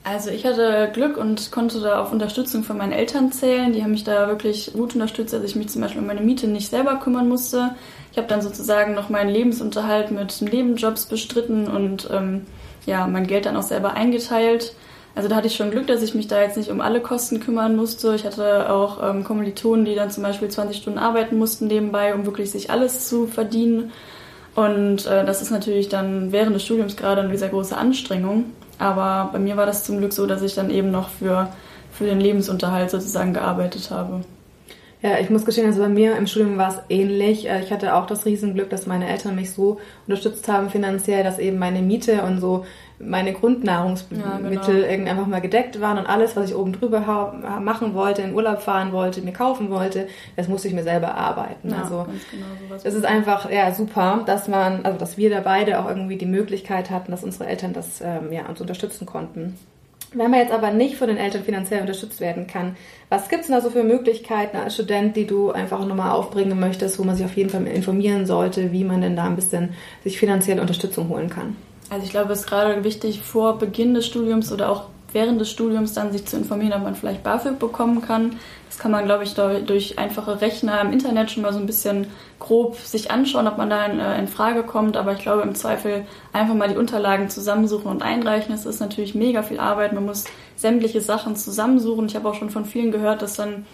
Also 0.04 0.30
ich 0.30 0.46
hatte 0.46 0.90
Glück 0.94 1.18
und 1.18 1.52
konnte 1.52 1.82
da 1.82 2.02
auf 2.02 2.12
Unterstützung 2.12 2.64
von 2.64 2.78
meinen 2.78 2.94
Eltern 2.94 3.32
zählen. 3.32 3.74
Die 3.74 3.84
haben 3.84 3.92
mich 3.92 4.06
da 4.06 4.28
wirklich 4.28 4.72
gut 4.74 4.94
unterstützt, 4.96 5.34
dass 5.34 5.44
ich 5.44 5.56
mich 5.56 5.70
zum 5.70 5.82
Beispiel 5.82 6.02
um 6.02 6.08
meine 6.08 6.22
Miete 6.22 6.48
nicht 6.48 6.70
selber 6.70 6.96
kümmern 6.96 7.28
musste. 7.28 7.76
Ich 8.12 8.18
habe 8.18 8.28
dann 8.28 8.42
sozusagen 8.42 8.96
noch 8.96 9.10
meinen 9.10 9.30
Lebensunterhalt 9.30 10.12
mit 10.12 10.42
Nebenjobs 10.42 11.06
bestritten 11.06 11.68
und 11.68 12.10
ähm, 12.12 12.46
ja, 12.86 13.08
mein 13.08 13.28
Geld 13.28 13.46
dann 13.46 13.58
auch 13.58 13.64
selber 13.64 13.94
eingeteilt. 13.94 14.74
Also 15.16 15.28
da 15.28 15.36
hatte 15.36 15.48
ich 15.48 15.56
schon 15.56 15.72
Glück, 15.72 15.88
dass 15.88 16.02
ich 16.02 16.16
mich 16.16 16.28
da 16.28 16.42
jetzt 16.42 16.56
nicht 16.56 16.72
um 16.72 16.82
alle 16.82 17.02
Kosten 17.02 17.40
kümmern 17.40 17.76
musste. 17.76 18.16
Ich 18.16 18.26
hatte 18.26 18.72
auch 18.72 19.04
ähm, 19.04 19.24
Kommilitonen, 19.24 19.86
die 19.86 19.96
dann 19.96 20.12
zum 20.12 20.24
Beispiel 20.24 20.48
20 20.48 20.78
Stunden 20.78 21.00
arbeiten 21.00 21.38
mussten 21.38 21.68
nebenbei, 21.68 22.16
um 22.16 22.26
wirklich 22.26 22.52
sich 22.52 22.72
alles 22.72 23.08
zu 23.10 23.28
verdienen. 23.28 23.92
Und 24.56 25.06
äh, 25.08 25.26
das 25.26 25.42
ist 25.42 25.52
natürlich 25.52 25.90
dann 25.90 26.32
während 26.32 26.56
des 26.56 26.64
Studiums 26.64 26.96
gerade 26.96 27.22
eine 27.22 27.38
sehr 27.38 27.50
große 27.50 27.76
Anstrengung. 27.76 28.46
Aber 28.80 29.30
bei 29.32 29.40
mir 29.40 29.58
war 29.58 29.66
das 29.66 29.84
zum 29.84 30.00
Glück 30.00 30.14
so, 30.14 30.26
dass 30.26 30.42
ich 30.42 30.56
dann 30.56 30.72
eben 30.72 30.90
noch 30.90 31.10
für, 31.10 31.50
für 31.92 32.06
den 32.06 32.20
Lebensunterhalt 32.20 32.90
sozusagen 32.90 33.34
gearbeitet 33.34 33.92
habe. 33.92 34.22
Ja, 35.02 35.18
ich 35.20 35.30
muss 35.30 35.46
gestehen, 35.46 35.68
also 35.68 35.80
bei 35.82 35.88
mir 35.88 36.18
im 36.18 36.28
Studium 36.28 36.58
war 36.58 36.70
es 36.70 36.82
ähnlich. 36.90 37.48
Äh, 37.48 37.62
ich 37.62 37.72
hatte 37.72 37.96
auch 37.96 38.06
das 38.06 38.26
Riesenglück, 38.26 38.70
dass 38.70 38.86
meine 38.86 39.08
Eltern 39.08 39.36
mich 39.36 39.52
so 39.52 39.80
unterstützt 40.08 40.48
haben 40.50 40.70
finanziell, 40.70 41.24
dass 41.24 41.40
eben 41.40 41.58
meine 41.58 41.82
Miete 41.82 42.24
und 42.24 42.42
so 42.42 42.66
meine 43.00 43.34
Grundnahrungsmittel 43.34 44.82
ja, 44.82 44.96
genau. 44.96 45.12
einfach 45.12 45.28
mal 45.28 45.42
gedeckt 45.42 45.80
waren 45.80 45.98
und 45.98 46.06
alles, 46.06 46.36
was 46.36 46.50
ich 46.50 46.56
oben 46.56 46.74
drüber 46.74 47.34
machen 47.62 47.94
wollte, 47.94 48.22
in 48.22 48.34
Urlaub 48.34 48.62
fahren 48.62 48.92
wollte, 48.92 49.22
mir 49.22 49.32
kaufen 49.32 49.70
wollte, 49.70 50.08
das 50.36 50.48
musste 50.48 50.68
ich 50.68 50.74
mir 50.74 50.84
selber 50.84 51.16
arbeiten. 51.16 51.70
Ja, 51.70 51.84
also 51.84 52.06
genau, 52.32 52.76
es 52.84 52.94
ist 52.94 53.06
einfach 53.06 53.50
ja 53.50 53.74
super, 53.74 54.24
dass 54.26 54.48
man, 54.48 54.86
also 54.86 54.98
dass 54.98 55.18
wir 55.18 55.30
da 55.30 55.40
beide 55.40 55.80
auch 55.80 55.88
irgendwie 55.88 56.18
die 56.18 56.26
Möglichkeit 56.26 56.90
hatten, 56.90 57.12
dass 57.12 57.24
unsere 57.24 57.48
Eltern 57.48 57.74
das 57.74 58.02
ähm, 58.02 58.32
ja 58.32 58.46
uns 58.48 58.60
unterstützen 58.60 59.06
konnten. 59.06 59.58
Wenn 60.12 60.32
man 60.32 60.40
jetzt 60.40 60.52
aber 60.52 60.72
nicht 60.72 60.96
von 60.96 61.08
den 61.08 61.18
Eltern 61.18 61.44
finanziell 61.44 61.82
unterstützt 61.82 62.20
werden 62.20 62.48
kann, 62.48 62.76
was 63.10 63.30
gibt 63.30 63.44
es 63.44 63.50
da 63.50 63.62
so 63.62 63.70
für 63.70 63.84
Möglichkeiten 63.84 64.58
als 64.58 64.74
Student, 64.74 65.16
die 65.16 65.28
du 65.28 65.52
einfach 65.52 65.86
nochmal 65.86 66.12
aufbringen 66.12 66.60
möchtest, 66.60 66.98
wo 66.98 67.04
man 67.04 67.16
sich 67.16 67.26
auf 67.26 67.38
jeden 67.38 67.52
Fall 67.52 67.66
informieren 67.68 68.26
sollte, 68.26 68.72
wie 68.72 68.84
man 68.84 69.02
denn 69.02 69.16
da 69.16 69.26
ein 69.26 69.36
bisschen 69.36 69.76
sich 70.04 70.18
finanzielle 70.18 70.62
Unterstützung 70.62 71.10
holen 71.10 71.30
kann? 71.30 71.56
Also 71.90 72.06
ich 72.06 72.12
glaube, 72.12 72.34
es 72.34 72.42
ist 72.42 72.48
gerade 72.48 72.84
wichtig, 72.84 73.22
vor 73.22 73.58
Beginn 73.58 73.94
des 73.94 74.06
Studiums 74.06 74.52
oder 74.52 74.70
auch 74.70 74.84
während 75.12 75.42
des 75.42 75.50
Studiums 75.50 75.94
dann 75.94 76.12
sich 76.12 76.26
zu 76.26 76.38
informieren, 76.38 76.74
ob 76.74 76.84
man 76.84 76.96
vielleicht 76.96 77.24
BAföG 77.24 77.58
bekommen 77.58 78.02
kann. 78.02 78.38
Das 78.68 78.78
kann 78.78 78.92
man, 78.92 79.06
glaube 79.06 79.24
ich, 79.24 79.34
durch 79.34 79.98
einfache 79.98 80.40
Rechner 80.40 80.80
im 80.82 80.94
Internet 80.94 81.32
schon 81.32 81.42
mal 81.42 81.52
so 81.52 81.60
ein 81.60 81.66
bisschen 81.66 82.08
grob 82.38 82.78
sich 82.78 83.10
anschauen, 83.10 83.48
ob 83.48 83.58
man 83.58 83.72
da 83.72 83.86
in, 83.86 84.00
äh, 84.00 84.20
in, 84.20 84.28
Frage 84.28 84.62
kommt. 84.62 84.98
Aber 84.98 85.14
ich 85.14 85.20
glaube, 85.20 85.42
im 85.42 85.56
Zweifel 85.56 86.06
einfach 86.32 86.54
mal 86.54 86.70
die 86.70 86.78
Unterlagen 86.78 87.30
zusammensuchen 87.30 87.90
und 87.90 88.04
einreichen. 88.04 88.52
Das 88.52 88.68
ist 88.68 88.80
natürlich 88.80 89.16
mega 89.16 89.42
viel 89.42 89.60
Arbeit. 89.60 89.94
Man 89.94 90.06
muss 90.06 90.26
sämtliche 90.56 91.02
Sachen 91.02 91.36
zusammensuchen. 91.36 92.06
Ich 92.06 92.16
habe 92.16 92.30
auch 92.30 92.36
schon 92.36 92.52
von 92.52 92.66
vielen 92.66 92.92
gehört, 92.92 93.24
dass 93.24 93.36
dann 93.36 93.66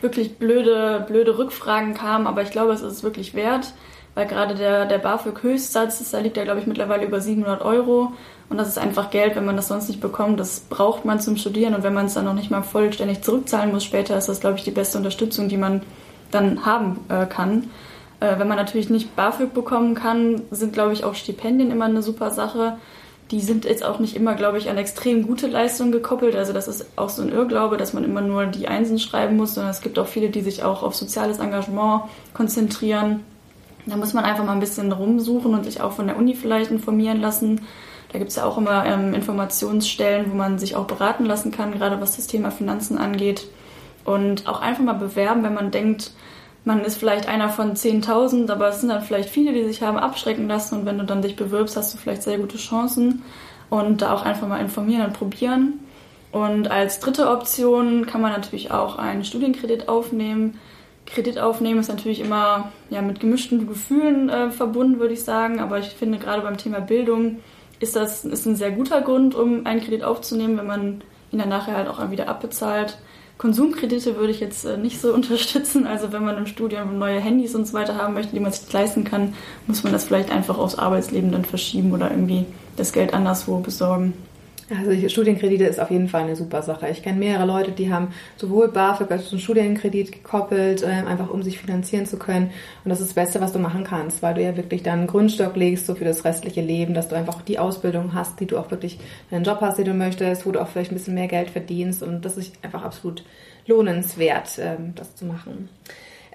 wirklich 0.00 0.38
blöde, 0.38 1.04
blöde 1.06 1.36
Rückfragen 1.36 1.92
kamen. 1.92 2.26
Aber 2.26 2.42
ich 2.42 2.50
glaube, 2.50 2.72
es 2.72 2.80
ist 2.80 3.02
wirklich 3.02 3.34
wert 3.34 3.74
weil 4.18 4.26
gerade 4.26 4.56
der, 4.56 4.84
der 4.84 4.98
BAföG-Höchstsatz, 4.98 6.10
da 6.10 6.18
liegt 6.18 6.36
ja, 6.36 6.42
glaube 6.42 6.58
ich, 6.58 6.66
mittlerweile 6.66 7.06
über 7.06 7.20
700 7.20 7.62
Euro. 7.62 8.14
Und 8.48 8.56
das 8.56 8.66
ist 8.66 8.76
einfach 8.76 9.10
Geld, 9.10 9.36
wenn 9.36 9.44
man 9.44 9.54
das 9.54 9.68
sonst 9.68 9.86
nicht 9.86 10.00
bekommt. 10.00 10.40
Das 10.40 10.58
braucht 10.58 11.04
man 11.04 11.20
zum 11.20 11.36
Studieren. 11.36 11.72
Und 11.72 11.84
wenn 11.84 11.94
man 11.94 12.06
es 12.06 12.14
dann 12.14 12.24
noch 12.24 12.34
nicht 12.34 12.50
mal 12.50 12.62
vollständig 12.62 13.22
zurückzahlen 13.22 13.70
muss 13.70 13.84
später, 13.84 14.18
ist 14.18 14.28
das, 14.28 14.40
glaube 14.40 14.58
ich, 14.58 14.64
die 14.64 14.72
beste 14.72 14.98
Unterstützung, 14.98 15.48
die 15.48 15.56
man 15.56 15.82
dann 16.32 16.66
haben 16.66 16.98
äh, 17.08 17.26
kann. 17.26 17.70
Äh, 18.18 18.40
wenn 18.40 18.48
man 18.48 18.56
natürlich 18.56 18.90
nicht 18.90 19.14
BAföG 19.14 19.54
bekommen 19.54 19.94
kann, 19.94 20.42
sind, 20.50 20.72
glaube 20.72 20.94
ich, 20.94 21.04
auch 21.04 21.14
Stipendien 21.14 21.70
immer 21.70 21.84
eine 21.84 22.02
super 22.02 22.32
Sache. 22.32 22.76
Die 23.30 23.38
sind 23.40 23.66
jetzt 23.66 23.84
auch 23.84 24.00
nicht 24.00 24.16
immer, 24.16 24.34
glaube 24.34 24.58
ich, 24.58 24.68
an 24.68 24.78
extrem 24.78 25.28
gute 25.28 25.46
Leistungen 25.46 25.92
gekoppelt. 25.92 26.34
Also 26.34 26.52
das 26.52 26.66
ist 26.66 26.86
auch 26.96 27.08
so 27.08 27.22
ein 27.22 27.30
Irrglaube, 27.30 27.76
dass 27.76 27.92
man 27.92 28.02
immer 28.02 28.22
nur 28.22 28.46
die 28.46 28.66
Einsen 28.66 28.98
schreiben 28.98 29.36
muss, 29.36 29.54
sondern 29.54 29.70
es 29.70 29.80
gibt 29.80 29.96
auch 29.96 30.08
viele, 30.08 30.28
die 30.28 30.40
sich 30.40 30.64
auch 30.64 30.82
auf 30.82 30.96
soziales 30.96 31.38
Engagement 31.38 32.02
konzentrieren 32.34 33.20
da 33.88 33.96
muss 33.96 34.12
man 34.12 34.24
einfach 34.24 34.44
mal 34.44 34.52
ein 34.52 34.60
bisschen 34.60 34.92
rumsuchen 34.92 35.54
und 35.54 35.64
sich 35.64 35.80
auch 35.80 35.92
von 35.92 36.06
der 36.06 36.16
Uni 36.16 36.34
vielleicht 36.34 36.70
informieren 36.70 37.20
lassen. 37.20 37.62
Da 38.12 38.18
gibt 38.18 38.30
es 38.30 38.36
ja 38.36 38.44
auch 38.44 38.58
immer 38.58 38.86
ähm, 38.86 39.14
Informationsstellen, 39.14 40.30
wo 40.30 40.36
man 40.36 40.58
sich 40.58 40.76
auch 40.76 40.86
beraten 40.86 41.26
lassen 41.26 41.50
kann, 41.50 41.72
gerade 41.72 42.00
was 42.00 42.16
das 42.16 42.26
Thema 42.26 42.50
Finanzen 42.50 42.98
angeht. 42.98 43.46
Und 44.04 44.48
auch 44.48 44.62
einfach 44.62 44.82
mal 44.82 44.94
bewerben, 44.94 45.42
wenn 45.42 45.54
man 45.54 45.70
denkt, 45.70 46.12
man 46.64 46.84
ist 46.84 46.96
vielleicht 46.96 47.28
einer 47.28 47.48
von 47.48 47.74
10.000, 47.74 48.50
aber 48.50 48.68
es 48.68 48.80
sind 48.80 48.88
dann 48.88 49.02
vielleicht 49.02 49.28
viele, 49.28 49.52
die 49.52 49.64
sich 49.64 49.82
haben 49.82 49.98
abschrecken 49.98 50.48
lassen. 50.48 50.80
Und 50.80 50.86
wenn 50.86 50.98
du 50.98 51.04
dann 51.04 51.22
dich 51.22 51.36
bewirbst, 51.36 51.76
hast 51.76 51.94
du 51.94 51.98
vielleicht 51.98 52.22
sehr 52.22 52.38
gute 52.38 52.58
Chancen. 52.58 53.22
Und 53.70 54.00
da 54.00 54.14
auch 54.14 54.22
einfach 54.22 54.48
mal 54.48 54.60
informieren 54.60 55.06
und 55.06 55.12
probieren. 55.12 55.80
Und 56.32 56.70
als 56.70 57.00
dritte 57.00 57.30
Option 57.30 58.06
kann 58.06 58.20
man 58.20 58.32
natürlich 58.32 58.70
auch 58.70 58.98
einen 58.98 59.24
Studienkredit 59.24 59.88
aufnehmen. 59.88 60.58
Kredit 61.08 61.38
aufnehmen 61.38 61.80
ist 61.80 61.88
natürlich 61.88 62.20
immer 62.20 62.72
ja, 62.90 63.02
mit 63.02 63.20
gemischten 63.20 63.66
Gefühlen 63.66 64.28
äh, 64.28 64.50
verbunden, 64.50 65.00
würde 65.00 65.14
ich 65.14 65.24
sagen. 65.24 65.60
Aber 65.60 65.78
ich 65.78 65.88
finde 65.88 66.18
gerade 66.18 66.42
beim 66.42 66.56
Thema 66.56 66.80
Bildung 66.80 67.38
ist 67.80 67.96
das 67.96 68.24
ist 68.24 68.46
ein 68.46 68.56
sehr 68.56 68.72
guter 68.72 69.00
Grund, 69.00 69.34
um 69.34 69.66
einen 69.66 69.80
Kredit 69.80 70.02
aufzunehmen, 70.02 70.58
wenn 70.58 70.66
man 70.66 71.02
ihn 71.30 71.38
dann 71.38 71.48
nachher 71.48 71.76
halt 71.76 71.88
auch 71.88 72.10
wieder 72.10 72.28
abbezahlt. 72.28 72.98
Konsumkredite 73.38 74.16
würde 74.16 74.32
ich 74.32 74.40
jetzt 74.40 74.64
äh, 74.64 74.76
nicht 74.76 75.00
so 75.00 75.12
unterstützen. 75.14 75.86
Also 75.86 76.12
wenn 76.12 76.24
man 76.24 76.36
im 76.36 76.46
Studium 76.46 76.98
neue 76.98 77.20
Handys 77.20 77.54
und 77.54 77.66
so 77.66 77.72
weiter 77.72 77.96
haben 77.96 78.14
möchte, 78.14 78.34
die 78.34 78.40
man 78.40 78.52
sich 78.52 78.70
leisten 78.72 79.04
kann, 79.04 79.34
muss 79.66 79.84
man 79.84 79.92
das 79.92 80.04
vielleicht 80.04 80.30
einfach 80.30 80.58
aufs 80.58 80.74
Arbeitsleben 80.74 81.32
dann 81.32 81.44
verschieben 81.44 81.92
oder 81.92 82.10
irgendwie 82.10 82.46
das 82.76 82.92
Geld 82.92 83.14
anderswo 83.14 83.58
besorgen. 83.60 84.12
Also 84.70 85.08
Studienkredite 85.08 85.64
ist 85.64 85.80
auf 85.80 85.90
jeden 85.90 86.08
Fall 86.08 86.22
eine 86.24 86.36
super 86.36 86.62
Sache. 86.62 86.88
Ich 86.88 87.02
kenne 87.02 87.18
mehrere 87.18 87.46
Leute, 87.46 87.72
die 87.72 87.90
haben 87.90 88.08
sowohl 88.36 88.68
BAföG 88.68 89.10
als 89.10 89.28
auch 89.28 89.32
einen 89.32 89.40
Studienkredit 89.40 90.12
gekoppelt, 90.12 90.84
ähm, 90.86 91.06
einfach 91.06 91.30
um 91.30 91.42
sich 91.42 91.58
finanzieren 91.58 92.04
zu 92.04 92.18
können. 92.18 92.50
Und 92.84 92.90
das 92.90 93.00
ist 93.00 93.08
das 93.08 93.14
Beste, 93.14 93.40
was 93.40 93.52
du 93.52 93.58
machen 93.58 93.84
kannst, 93.84 94.22
weil 94.22 94.34
du 94.34 94.42
ja 94.42 94.56
wirklich 94.56 94.82
dann 94.82 94.98
einen 94.98 95.06
Grundstock 95.06 95.56
legst 95.56 95.86
so 95.86 95.94
für 95.94 96.04
das 96.04 96.24
restliche 96.24 96.60
Leben, 96.60 96.92
dass 96.92 97.08
du 97.08 97.16
einfach 97.16 97.40
die 97.40 97.58
Ausbildung 97.58 98.12
hast, 98.12 98.40
die 98.40 98.46
du 98.46 98.58
auch 98.58 98.70
wirklich 98.70 98.98
einen 99.30 99.44
Job 99.44 99.58
hast, 99.62 99.78
den 99.78 99.86
du 99.86 99.94
möchtest, 99.94 100.44
wo 100.44 100.52
du 100.52 100.60
auch 100.60 100.68
vielleicht 100.68 100.92
ein 100.92 100.96
bisschen 100.96 101.14
mehr 101.14 101.28
Geld 101.28 101.48
verdienst. 101.48 102.02
Und 102.02 102.26
das 102.26 102.36
ist 102.36 102.54
einfach 102.62 102.84
absolut 102.84 103.24
lohnenswert, 103.66 104.58
ähm, 104.58 104.92
das 104.94 105.16
zu 105.16 105.24
machen. 105.24 105.70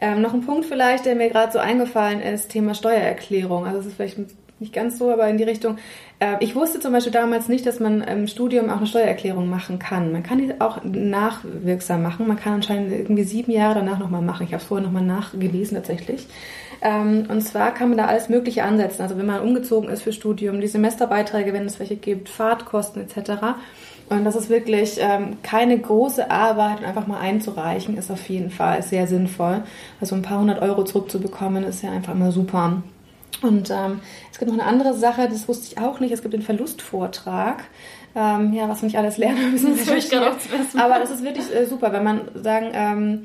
Ähm, 0.01 0.21
noch 0.21 0.33
ein 0.33 0.45
Punkt 0.45 0.65
vielleicht, 0.65 1.05
der 1.05 1.15
mir 1.15 1.29
gerade 1.29 1.51
so 1.51 1.59
eingefallen 1.59 2.19
ist, 2.19 2.49
Thema 2.49 2.73
Steuererklärung. 2.73 3.65
Also 3.65 3.79
es 3.79 3.85
ist 3.85 3.95
vielleicht 3.95 4.17
nicht 4.63 4.73
ganz 4.73 4.97
so, 4.97 5.11
aber 5.11 5.27
in 5.27 5.37
die 5.37 5.43
Richtung. 5.43 5.77
Äh, 6.19 6.35
ich 6.39 6.55
wusste 6.55 6.79
zum 6.79 6.93
Beispiel 6.93 7.11
damals 7.11 7.49
nicht, 7.49 7.65
dass 7.65 7.79
man 7.79 8.01
im 8.01 8.27
Studium 8.27 8.69
auch 8.69 8.77
eine 8.77 8.87
Steuererklärung 8.87 9.49
machen 9.49 9.77
kann. 9.77 10.11
Man 10.11 10.23
kann 10.23 10.37
die 10.39 10.59
auch 10.59 10.83
nachwirksam 10.83 12.01
machen. 12.01 12.27
Man 12.27 12.37
kann 12.37 12.53
anscheinend 12.53 12.91
irgendwie 12.91 13.23
sieben 13.23 13.51
Jahre 13.51 13.75
danach 13.75 13.99
nochmal 13.99 14.21
machen. 14.21 14.45
Ich 14.45 14.53
habe 14.53 14.61
es 14.61 14.67
vorher 14.67 14.85
nochmal 14.85 15.03
nachgelesen 15.03 15.75
tatsächlich. 15.75 16.27
Ähm, 16.81 17.25
und 17.29 17.41
zwar 17.41 17.73
kann 17.73 17.89
man 17.89 17.97
da 17.97 18.05
alles 18.05 18.29
Mögliche 18.29 18.63
ansetzen. 18.63 19.01
Also 19.01 19.17
wenn 19.17 19.25
man 19.25 19.41
umgezogen 19.41 19.89
ist 19.89 20.03
für 20.03 20.13
Studium, 20.13 20.61
die 20.61 20.67
Semesterbeiträge, 20.67 21.53
wenn 21.53 21.65
es 21.65 21.79
welche 21.79 21.97
gibt, 21.97 22.29
Fahrtkosten 22.29 23.01
etc. 23.01 23.31
Und 24.09 24.25
das 24.25 24.35
ist 24.35 24.49
wirklich 24.49 24.97
ähm, 24.99 25.37
keine 25.43 25.77
große 25.77 26.29
Arbeit 26.29 26.79
und 26.79 26.85
einfach 26.85 27.07
mal 27.07 27.19
einzureichen, 27.19 27.97
ist 27.97 28.11
auf 28.11 28.29
jeden 28.29 28.49
Fall 28.49 28.81
sehr 28.83 29.07
sinnvoll. 29.07 29.63
Also 29.99 30.15
ein 30.15 30.21
paar 30.21 30.39
hundert 30.39 30.61
Euro 30.61 30.83
zurückzubekommen, 30.83 31.63
ist 31.63 31.83
ja 31.83 31.91
einfach 31.91 32.13
immer 32.13 32.31
super. 32.31 32.83
Und 33.41 33.69
ähm, 33.69 33.99
es 34.31 34.39
gibt 34.39 34.51
noch 34.51 34.59
eine 34.59 34.67
andere 34.67 34.93
Sache, 34.93 35.27
das 35.29 35.47
wusste 35.47 35.73
ich 35.73 35.81
auch 35.81 35.99
nicht. 35.99 36.11
Es 36.11 36.21
gibt 36.21 36.33
den 36.33 36.41
Verlustvortrag. 36.41 37.63
Ähm, 38.15 38.53
ja, 38.53 38.69
was 38.69 38.81
man 38.81 38.87
nicht 38.87 38.97
alles 38.97 39.17
lernen 39.17 39.51
müssen. 39.51 39.75
Das 39.75 39.87
ist 39.87 40.13
das 40.13 40.75
Aber 40.75 40.99
das 40.99 41.09
ist 41.09 41.23
wirklich 41.23 41.53
äh, 41.53 41.65
super, 41.65 41.91
wenn 41.93 42.03
man 42.03 42.21
sagen 42.35 42.69
ähm, 42.73 43.23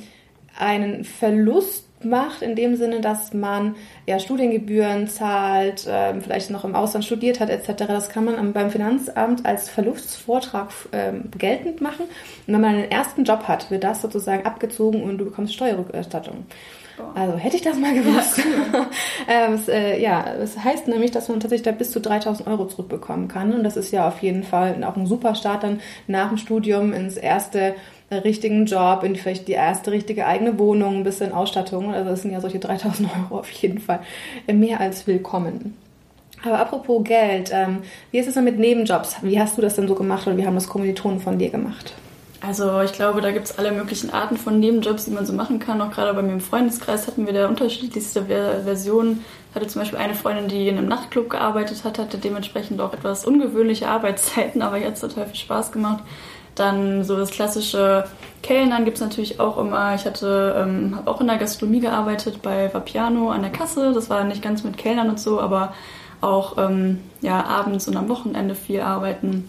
einen 0.59 1.05
Verlust 1.05 1.85
macht, 2.05 2.43
in 2.43 2.55
dem 2.55 2.77
Sinne, 2.77 3.00
dass 3.00 3.35
man 3.35 3.77
ja 4.07 4.19
Studiengebühren 4.19 5.09
zahlt, 5.09 5.87
ähm, 5.88 6.23
vielleicht 6.23 6.50
noch 6.50 6.65
im 6.65 6.75
Ausland 6.75 7.05
studiert 7.05 7.41
hat 7.41 7.50
etc. 7.50 7.87
Das 7.87 8.09
kann 8.09 8.25
man 8.25 8.53
beim 8.53 8.71
Finanzamt 8.71 9.45
als 9.45 9.69
Verlustvortrag 9.69 10.71
ähm, 10.93 11.31
geltend 11.37 11.81
machen. 11.81 12.05
Und 12.47 12.55
wenn 12.55 12.61
man 12.61 12.75
einen 12.75 12.91
ersten 12.91 13.25
Job 13.25 13.45
hat, 13.49 13.71
wird 13.71 13.85
das 13.85 14.03
sozusagen 14.03 14.47
abgezogen 14.47 15.03
und 15.03 15.19
du 15.19 15.25
bekommst 15.25 15.55
Steuerrückerstattung. 15.55 16.47
Also 17.14 17.37
hätte 17.37 17.57
ich 17.57 17.62
das 17.62 17.78
mal 17.78 17.95
gewusst. 17.95 18.38
Ja, 18.38 18.87
ähm, 19.28 19.55
es, 19.55 19.69
äh, 19.69 20.00
ja, 20.00 20.25
es 20.35 20.59
heißt 20.59 20.88
nämlich, 20.88 21.11
dass 21.11 21.28
man 21.28 21.40
tatsächlich 21.40 21.64
da 21.64 21.73
bis 21.73 21.90
zu 21.90 22.00
3000 22.00 22.49
Euro 22.49 22.67
zurückbekommen 22.67 23.28
kann. 23.28 23.52
Und 23.52 23.64
das 23.64 23.76
ist 23.76 23.93
ja 23.93 24.09
auf 24.09 24.23
jeden 24.23 24.43
Fall 24.43 24.83
auch 24.85 24.97
ein 24.97 25.07
super 25.07 25.35
Start 25.35 25.62
dann 25.62 25.81
nach 26.07 26.28
dem 26.28 26.38
Studium 26.38 26.93
ins 26.93 27.17
erste 27.17 27.75
äh, 28.11 28.17
richtigen 28.17 28.67
Job, 28.67 29.02
in 29.05 29.17
vielleicht 29.17 29.49
die 29.49 29.52
erste 29.52 29.90
richtige 29.93 30.26
eigene 30.26 30.59
Wohnung, 30.59 30.97
ein 30.97 31.05
bisschen 31.05 31.33
Ausstattung. 31.33 31.93
Also 31.93 32.11
das 32.11 32.23
sind 32.23 32.33
ja 32.33 32.40
solche 32.40 32.59
3000 32.59 33.09
Euro 33.31 33.40
auf 33.40 33.50
jeden 33.50 33.78
Fall 33.78 34.00
mehr 34.52 34.81
als 34.81 35.07
willkommen. 35.07 35.76
Aber 36.45 36.59
apropos 36.59 37.02
Geld, 37.05 37.50
ähm, 37.52 37.78
wie 38.11 38.19
ist 38.19 38.28
es 38.28 38.35
denn 38.35 38.45
mit 38.45 38.59
Nebenjobs? 38.59 39.17
Wie 39.23 39.40
hast 39.40 39.59
du 39.59 39.62
das 39.62 39.75
denn 39.75 39.88
so 39.88 39.95
gemacht 39.95 40.26
oder 40.26 40.37
wie 40.37 40.47
haben 40.47 40.55
das 40.55 40.69
Kommilitonen 40.69 41.21
von 41.21 41.38
dir 41.38 41.50
gemacht? 41.50 41.95
Also 42.40 42.80
ich 42.83 42.92
glaube, 42.92 43.21
da 43.21 43.33
gibt 43.33 43.47
es 43.47 43.59
alle 43.59 43.73
möglichen 43.73 44.11
Arten 44.11 44.37
von 44.37 44.61
Nebenjobs, 44.61 45.07
die 45.07 45.11
man 45.11 45.26
so 45.26 45.33
machen 45.33 45.59
kann. 45.59 45.80
Auch 45.80 45.90
gerade 45.90 46.14
bei 46.14 46.23
mir 46.23 46.33
im 46.33 46.40
Freundeskreis 46.40 47.09
hatten 47.09 47.26
wir 47.26 47.33
da 47.33 47.49
unterschiedlichste 47.49 48.26
Versionen. 48.26 49.25
Ich 49.50 49.57
hatte 49.57 49.66
zum 49.66 49.83
Beispiel 49.83 49.99
eine 49.99 50.14
Freundin, 50.14 50.47
die 50.47 50.68
in 50.68 50.78
einem 50.78 50.88
Nachtclub 50.88 51.30
gearbeitet 51.30 51.83
hat, 51.83 51.99
hatte 51.99 52.18
dementsprechend 52.18 52.80
auch 52.80 52.92
etwas 52.92 53.25
ungewöhnliche 53.25 53.88
Arbeitszeiten, 53.88 54.62
aber 54.62 54.78
jetzt 54.78 55.00
total 55.00 55.26
viel 55.26 55.37
Spaß 55.37 55.73
gemacht. 55.73 56.04
Dann 56.54 57.04
so 57.04 57.16
das 57.16 57.30
klassische 57.30 58.04
Kellnern 58.42 58.85
gibt 58.85 58.97
es 58.97 59.02
natürlich 59.02 59.40
auch 59.40 59.59
immer. 59.59 59.95
Ich 59.95 60.04
hatte, 60.04 60.54
ähm, 60.59 60.97
habe 60.97 61.11
auch 61.11 61.21
in 61.21 61.26
der 61.26 61.38
Gastronomie 61.38 61.80
gearbeitet 61.80 62.42
bei 62.42 62.73
Vapiano 62.73 63.30
an 63.30 63.42
der 63.42 63.52
Kasse. 63.52 63.92
Das 63.92 64.11
war 64.11 64.25
nicht 64.25 64.42
ganz 64.42 64.64
mit 64.64 64.76
Kellnern 64.76 65.09
und 65.09 65.21
so, 65.21 65.40
aber 65.40 65.73
auch 66.21 66.59
ähm, 66.59 67.00
ja, 67.21 67.45
abends 67.45 67.87
und 67.88 67.97
am 67.97 68.09
Wochenende 68.09 68.54
viel 68.54 68.80
arbeiten. 68.80 69.49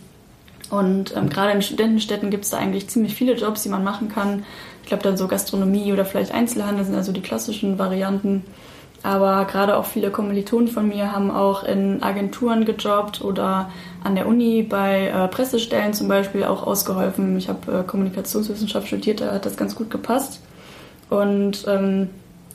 Und 0.69 1.15
ähm, 1.15 1.29
gerade 1.29 1.51
in 1.51 1.61
Studentenstädten 1.61 2.29
gibt 2.29 2.43
es 2.43 2.51
da 2.51 2.57
eigentlich 2.57 2.89
ziemlich 2.89 3.15
viele 3.15 3.33
Jobs, 3.33 3.63
die 3.63 3.69
man 3.69 3.83
machen 3.83 4.09
kann. 4.09 4.45
Ich 4.83 4.87
glaube 4.87 5.03
dann 5.03 5.17
so 5.17 5.27
Gastronomie 5.27 5.91
oder 5.93 6.05
vielleicht 6.05 6.33
Einzelhandel 6.33 6.85
sind 6.85 6.95
also 6.95 7.11
die 7.11 7.21
klassischen 7.21 7.79
Varianten. 7.79 8.43
Aber 9.01 9.45
gerade 9.45 9.77
auch 9.77 9.85
viele 9.85 10.11
Kommilitonen 10.11 10.67
von 10.67 10.87
mir 10.87 11.13
haben 11.13 11.31
auch 11.31 11.63
in 11.63 12.03
Agenturen 12.03 12.65
gejobbt 12.65 13.21
oder 13.21 13.71
an 14.03 14.15
der 14.15 14.27
Uni 14.27 14.63
bei 14.63 15.07
äh, 15.07 15.27
Pressestellen 15.29 15.93
zum 15.93 16.09
Beispiel 16.09 16.43
auch 16.43 16.67
ausgeholfen. 16.67 17.37
Ich 17.37 17.47
habe 17.47 17.79
äh, 17.79 17.83
Kommunikationswissenschaft 17.83 18.87
studiert, 18.87 19.21
da 19.21 19.31
hat 19.31 19.45
das 19.45 19.55
ganz 19.55 19.75
gut 19.75 19.89
gepasst. 19.89 20.41
Und 21.09 21.65
ähm, 21.67 22.09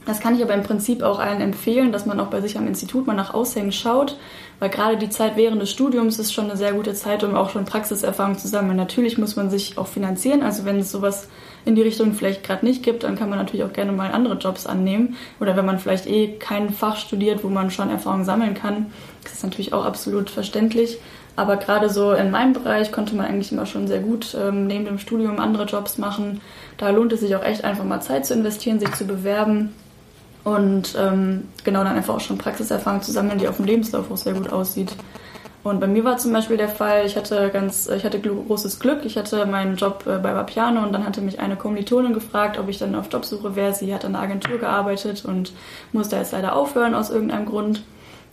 das 0.06 0.20
kann 0.20 0.34
ich 0.34 0.42
aber 0.42 0.54
im 0.54 0.62
Prinzip 0.62 1.02
auch 1.02 1.18
allen 1.18 1.40
empfehlen, 1.40 1.92
dass 1.92 2.06
man 2.06 2.20
auch 2.20 2.26
bei 2.26 2.40
sich 2.40 2.58
am 2.58 2.66
Institut 2.66 3.06
mal 3.06 3.14
nach 3.14 3.32
Aushängen 3.32 3.72
schaut, 3.72 4.18
weil 4.58 4.68
gerade 4.68 4.96
die 4.96 5.08
Zeit 5.08 5.36
während 5.36 5.62
des 5.62 5.70
Studiums 5.70 6.18
ist 6.18 6.32
schon 6.32 6.44
eine 6.44 6.56
sehr 6.56 6.72
gute 6.72 6.94
Zeit, 6.94 7.24
um 7.24 7.34
auch 7.34 7.50
schon 7.50 7.64
Praxiserfahrung 7.64 8.36
zu 8.36 8.48
sammeln. 8.48 8.76
Natürlich 8.76 9.18
muss 9.18 9.36
man 9.36 9.50
sich 9.50 9.78
auch 9.78 9.86
finanzieren, 9.86 10.42
also 10.42 10.64
wenn 10.64 10.78
es 10.78 10.90
sowas 10.90 11.28
in 11.64 11.74
die 11.74 11.82
Richtung 11.82 12.12
vielleicht 12.12 12.44
gerade 12.44 12.66
nicht 12.66 12.82
gibt, 12.82 13.04
dann 13.04 13.16
kann 13.16 13.30
man 13.30 13.38
natürlich 13.38 13.64
auch 13.64 13.72
gerne 13.72 13.92
mal 13.92 14.12
andere 14.12 14.34
Jobs 14.34 14.66
annehmen. 14.66 15.16
Oder 15.40 15.56
wenn 15.56 15.64
man 15.64 15.78
vielleicht 15.78 16.06
eh 16.06 16.36
kein 16.38 16.70
Fach 16.70 16.96
studiert, 16.96 17.42
wo 17.42 17.48
man 17.48 17.70
schon 17.70 17.88
Erfahrung 17.88 18.24
sammeln 18.24 18.52
kann, 18.54 18.92
ist 19.24 19.34
das 19.34 19.42
natürlich 19.42 19.72
auch 19.72 19.86
absolut 19.86 20.28
verständlich. 20.28 20.98
Aber 21.36 21.56
gerade 21.56 21.88
so 21.88 22.12
in 22.12 22.30
meinem 22.30 22.52
Bereich 22.52 22.92
konnte 22.92 23.16
man 23.16 23.26
eigentlich 23.26 23.50
immer 23.50 23.66
schon 23.66 23.88
sehr 23.88 24.00
gut 24.00 24.36
ähm, 24.38 24.66
neben 24.66 24.84
dem 24.84 24.98
Studium 24.98 25.40
andere 25.40 25.64
Jobs 25.64 25.96
machen. 25.96 26.42
Da 26.76 26.90
lohnt 26.90 27.12
es 27.12 27.20
sich 27.20 27.34
auch 27.34 27.42
echt 27.42 27.64
einfach 27.64 27.84
mal 27.84 28.00
Zeit 28.00 28.26
zu 28.26 28.34
investieren, 28.34 28.78
sich 28.78 28.92
zu 28.92 29.06
bewerben 29.06 29.72
und 30.44 30.94
ähm, 30.98 31.48
genau 31.64 31.82
dann 31.82 31.96
einfach 31.96 32.14
auch 32.14 32.20
schon 32.20 32.38
Praxiserfahrung 32.38 33.02
zu 33.02 33.10
sammeln, 33.12 33.38
die 33.38 33.48
auf 33.48 33.56
dem 33.56 33.64
Lebenslauf 33.64 34.10
auch 34.10 34.16
sehr 34.16 34.34
gut 34.34 34.52
aussieht. 34.52 34.94
Und 35.64 35.80
bei 35.80 35.86
mir 35.86 36.04
war 36.04 36.18
zum 36.18 36.30
Beispiel 36.34 36.58
der 36.58 36.68
Fall, 36.68 37.06
ich 37.06 37.16
hatte 37.16 37.48
ganz, 37.48 37.88
ich 37.88 38.04
hatte 38.04 38.20
großes 38.20 38.78
Glück. 38.80 39.06
Ich 39.06 39.16
hatte 39.16 39.46
meinen 39.46 39.76
Job 39.76 40.04
äh, 40.06 40.18
bei 40.18 40.34
Vapiano 40.34 40.82
und 40.82 40.92
dann 40.92 41.06
hatte 41.06 41.22
mich 41.22 41.40
eine 41.40 41.56
Kommilitonin 41.56 42.12
gefragt, 42.12 42.58
ob 42.58 42.68
ich 42.68 42.76
dann 42.76 42.94
auf 42.94 43.10
Jobsuche 43.10 43.56
wäre. 43.56 43.72
Sie 43.72 43.92
hat 43.94 44.04
an 44.04 44.12
der 44.12 44.20
Agentur 44.20 44.58
gearbeitet 44.58 45.24
und 45.24 45.54
musste 45.92 46.16
jetzt 46.16 46.32
leider 46.32 46.54
aufhören 46.54 46.94
aus 46.94 47.08
irgendeinem 47.08 47.46
Grund. 47.46 47.82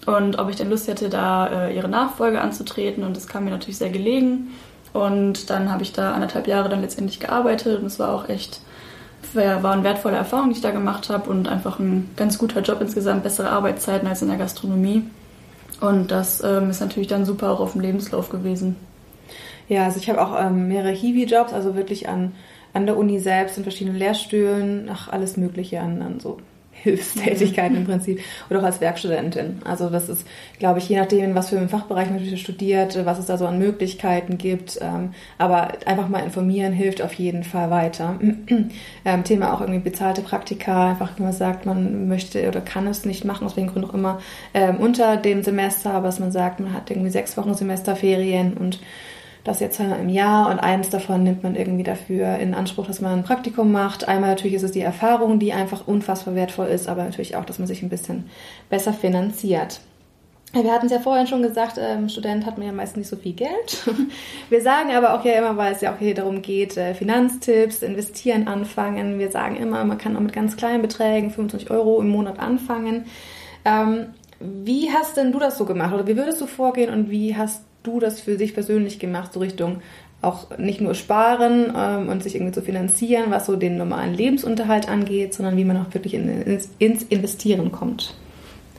Und 0.06 0.39
ob 0.39 0.50
ich 0.50 0.58
denn 0.58 0.70
Lust 0.70 0.89
hätte, 0.89 1.08
da 1.08 1.48
äh, 1.68 1.75
ihre 1.75 1.88
Nachfolge 1.88 2.41
anzutreten. 2.41 3.06
Und 3.06 3.15
das 3.15 3.27
kam 3.27 3.46
mir 3.46 3.51
natürlich 3.51 3.77
sehr 3.77 3.91
gelegen. 3.91 4.50
Und 4.91 5.50
dann 5.50 5.72
habe 5.72 5.84
ich 5.84 5.94
da 5.94 6.12
anderthalb 6.12 6.48
Jahre 6.48 6.68
dann 6.68 6.82
letztendlich 6.82 7.22
gearbeitet 7.22 7.80
und 7.80 7.86
es 7.86 7.98
war 7.98 8.13
auch 8.13 8.27
echt 8.27 8.60
war 9.36 9.72
eine 9.72 9.84
wertvolle 9.84 10.18
Erfahrung, 10.18 10.50
die 10.50 10.56
ich 10.56 10.62
da 10.62 10.72
gemacht 10.72 11.10
habe 11.10 11.30
und 11.30 11.48
einfach 11.48 11.80
ein 11.80 12.10
ganz 12.16 12.38
guter 12.38 12.62
Job 12.62 12.82
insgesamt, 12.82 13.24
bessere 13.24 13.50
Arbeitszeiten 13.50 14.08
als 14.08 14.22
in 14.22 14.28
der 14.28 14.38
Gastronomie. 14.38 15.04
Und 15.80 16.12
das 16.12 16.44
ähm, 16.44 16.70
ist 16.70 16.80
natürlich 16.80 17.08
dann 17.08 17.26
super 17.26 17.52
auch 17.52 17.60
auf 17.60 17.74
dem 17.74 17.82
Lebenslauf 17.82 18.30
gewesen. 18.30 18.76
Ja, 19.68 19.86
also 19.86 20.00
ich 20.00 20.10
habe 20.10 20.22
auch 20.22 20.40
ähm, 20.40 20.68
mehrere 20.68 20.92
Hiwi-Jobs, 20.92 21.54
also 21.54 21.76
wirklich 21.76 22.10
an, 22.10 22.34
an 22.74 22.86
der 22.86 22.98
Uni 22.98 23.20
selbst, 23.20 23.58
in 23.58 23.64
verschiedenen 23.64 23.98
Lehrstühlen, 23.98 24.90
ach, 24.92 25.08
alles 25.08 25.38
Mögliche 25.38 25.80
an, 25.80 26.02
an 26.02 26.20
so 26.20 26.38
Hilfstätigkeiten 26.82 27.78
im 27.78 27.86
Prinzip 27.86 28.20
oder 28.50 28.60
auch 28.60 28.64
als 28.64 28.82
Werkstudentin. 28.82 29.62
Also 29.64 29.90
das 29.90 30.10
ist, 30.10 30.26
glaube 30.60 30.80
ich, 30.80 30.90
je 30.90 30.98
nachdem, 30.98 31.36
was 31.36 31.50
für 31.50 31.58
einen 31.58 31.70
Fachbereich 31.70 32.10
man 32.10 32.38
studiert, 32.38 33.06
was 33.06 33.20
es 33.20 33.26
da 33.26 33.38
so 33.38 33.46
an 33.46 33.60
Möglichkeiten 33.60 34.38
gibt. 34.38 34.80
Ähm, 34.82 35.14
aber 35.38 35.74
einfach 35.86 36.10
mal 36.10 36.20
informieren 36.20 36.74
hilft 36.74 37.02
auf 37.02 37.14
jeden 37.14 37.44
Fall 37.44 37.70
weiter. 37.70 38.20
Ähm, 39.04 39.24
Thema 39.24 39.54
auch 39.54 39.62
irgendwie 39.62 39.80
bezahlte 39.80 40.22
Praktika, 40.22 40.92
einfach 40.92 41.12
wenn 41.18 41.26
man 41.26 41.34
sagt, 41.34 41.66
man 41.66 42.08
möchte 42.08 42.48
oder 42.48 42.62
kann 42.62 42.86
es 42.86 43.04
nicht 43.04 43.26
machen, 43.26 43.48
aus 43.48 43.58
welchen 43.58 43.72
Gründen 43.72 43.90
auch 43.90 43.94
immer, 43.94 44.22
ähm, 44.54 44.78
unter 44.78 45.18
dem 45.18 45.44
Semester, 45.44 45.94
aber 45.94 46.08
dass 46.08 46.20
man 46.20 46.32
sagt, 46.32 46.60
man 46.60 46.74
hat 46.74 46.92
irgendwie 46.92 47.10
sechs 47.10 47.36
Wochen 47.38 47.56
Semesterferien 47.56 48.54
und 48.54 48.80
das 49.43 49.60
jetzt 49.60 49.79
im 49.79 50.10
Jahr 50.10 50.50
und 50.50 50.60
eins 50.60 50.89
davon 50.89 51.24
nimmt 51.24 51.43
man 51.43 51.55
irgendwie 51.55 51.83
dafür 51.83 52.38
in 52.38 52.53
Anspruch, 52.53 52.86
dass 52.86 53.01
man 53.01 53.19
ein 53.19 53.24
Praktikum 53.24 53.71
macht. 53.71 54.07
Einmal 54.07 54.29
natürlich 54.29 54.55
ist 54.55 54.63
es 54.63 54.71
die 54.71 54.81
Erfahrung, 54.81 55.39
die 55.39 55.53
einfach 55.53 55.88
unfassbar 55.88 56.36
wertvoll 56.36 56.67
ist, 56.67 56.88
aber 56.88 57.03
natürlich 57.03 57.36
auch, 57.36 57.45
dass 57.45 57.57
man 57.57 57.67
sich 57.67 57.81
ein 57.81 57.89
bisschen 57.89 58.29
besser 58.69 58.93
finanziert. 58.93 59.81
Wir 60.53 60.74
hatten 60.74 60.88
es 60.88 60.91
ja 60.91 61.00
vorhin 61.00 61.27
schon 61.27 61.41
gesagt, 61.41 61.77
ähm, 61.79 62.10
Student 62.10 62.45
hat 62.45 62.57
man 62.57 62.67
ja 62.67 62.74
meist 62.74 62.98
nicht 62.98 63.07
so 63.07 63.15
viel 63.15 63.31
Geld. 63.31 63.88
Wir 64.50 64.62
sagen 64.62 64.91
aber 64.91 65.13
auch 65.13 65.24
ja 65.24 65.33
immer, 65.33 65.55
weil 65.55 65.71
es 65.71 65.79
ja 65.79 65.93
auch 65.93 65.98
hier 65.98 66.13
darum 66.13 66.41
geht, 66.41 66.75
äh, 66.75 66.93
Finanztipps, 66.93 67.81
investieren 67.81 68.50
anfangen. 68.50 69.17
Wir 69.17 69.31
sagen 69.31 69.55
immer, 69.55 69.86
man 69.86 69.98
kann 69.98 70.17
auch 70.17 70.21
mit 70.21 70.33
ganz 70.33 70.57
kleinen 70.57 70.81
Beträgen, 70.81 71.31
25 71.31 71.71
Euro 71.71 72.01
im 72.01 72.10
Monat 72.10 72.38
anfangen. 72.39 73.05
Ähm, 73.63 74.07
wie 74.41 74.91
hast 74.91 75.15
denn 75.15 75.31
du 75.31 75.39
das 75.39 75.57
so 75.57 75.63
gemacht 75.63 75.93
oder 75.93 76.05
wie 76.05 76.17
würdest 76.17 76.41
du 76.41 76.48
vorgehen 76.48 76.91
und 76.91 77.10
wie 77.10 77.38
hast 77.38 77.63
du 77.84 78.00
das 78.00 78.22
für 78.22 78.38
sich 78.38 78.54
persönlich 78.54 79.00
gemacht, 79.00 79.34
so 79.34 79.40
Richtung 79.40 79.82
auch 80.22 80.56
nicht 80.58 80.82
nur 80.82 80.94
sparen 80.94 81.74
ähm, 81.76 82.10
und 82.10 82.24
sich 82.24 82.36
irgendwie 82.36 82.54
zu 82.54 82.62
finanzieren, 82.62 83.26
was 83.30 83.48
so 83.48 83.56
den 83.56 83.78
normalen 83.78 84.14
Lebensunterhalt 84.14 84.88
angeht, 84.88 85.34
sondern 85.34 85.58
wie 85.58 85.66
man 85.66 85.78
auch 85.78 85.94
wirklich 85.94 86.14
in, 86.14 86.30
ins, 86.44 86.70
ins 86.78 87.04
Investieren 87.04 87.72
kommt? 87.72 88.14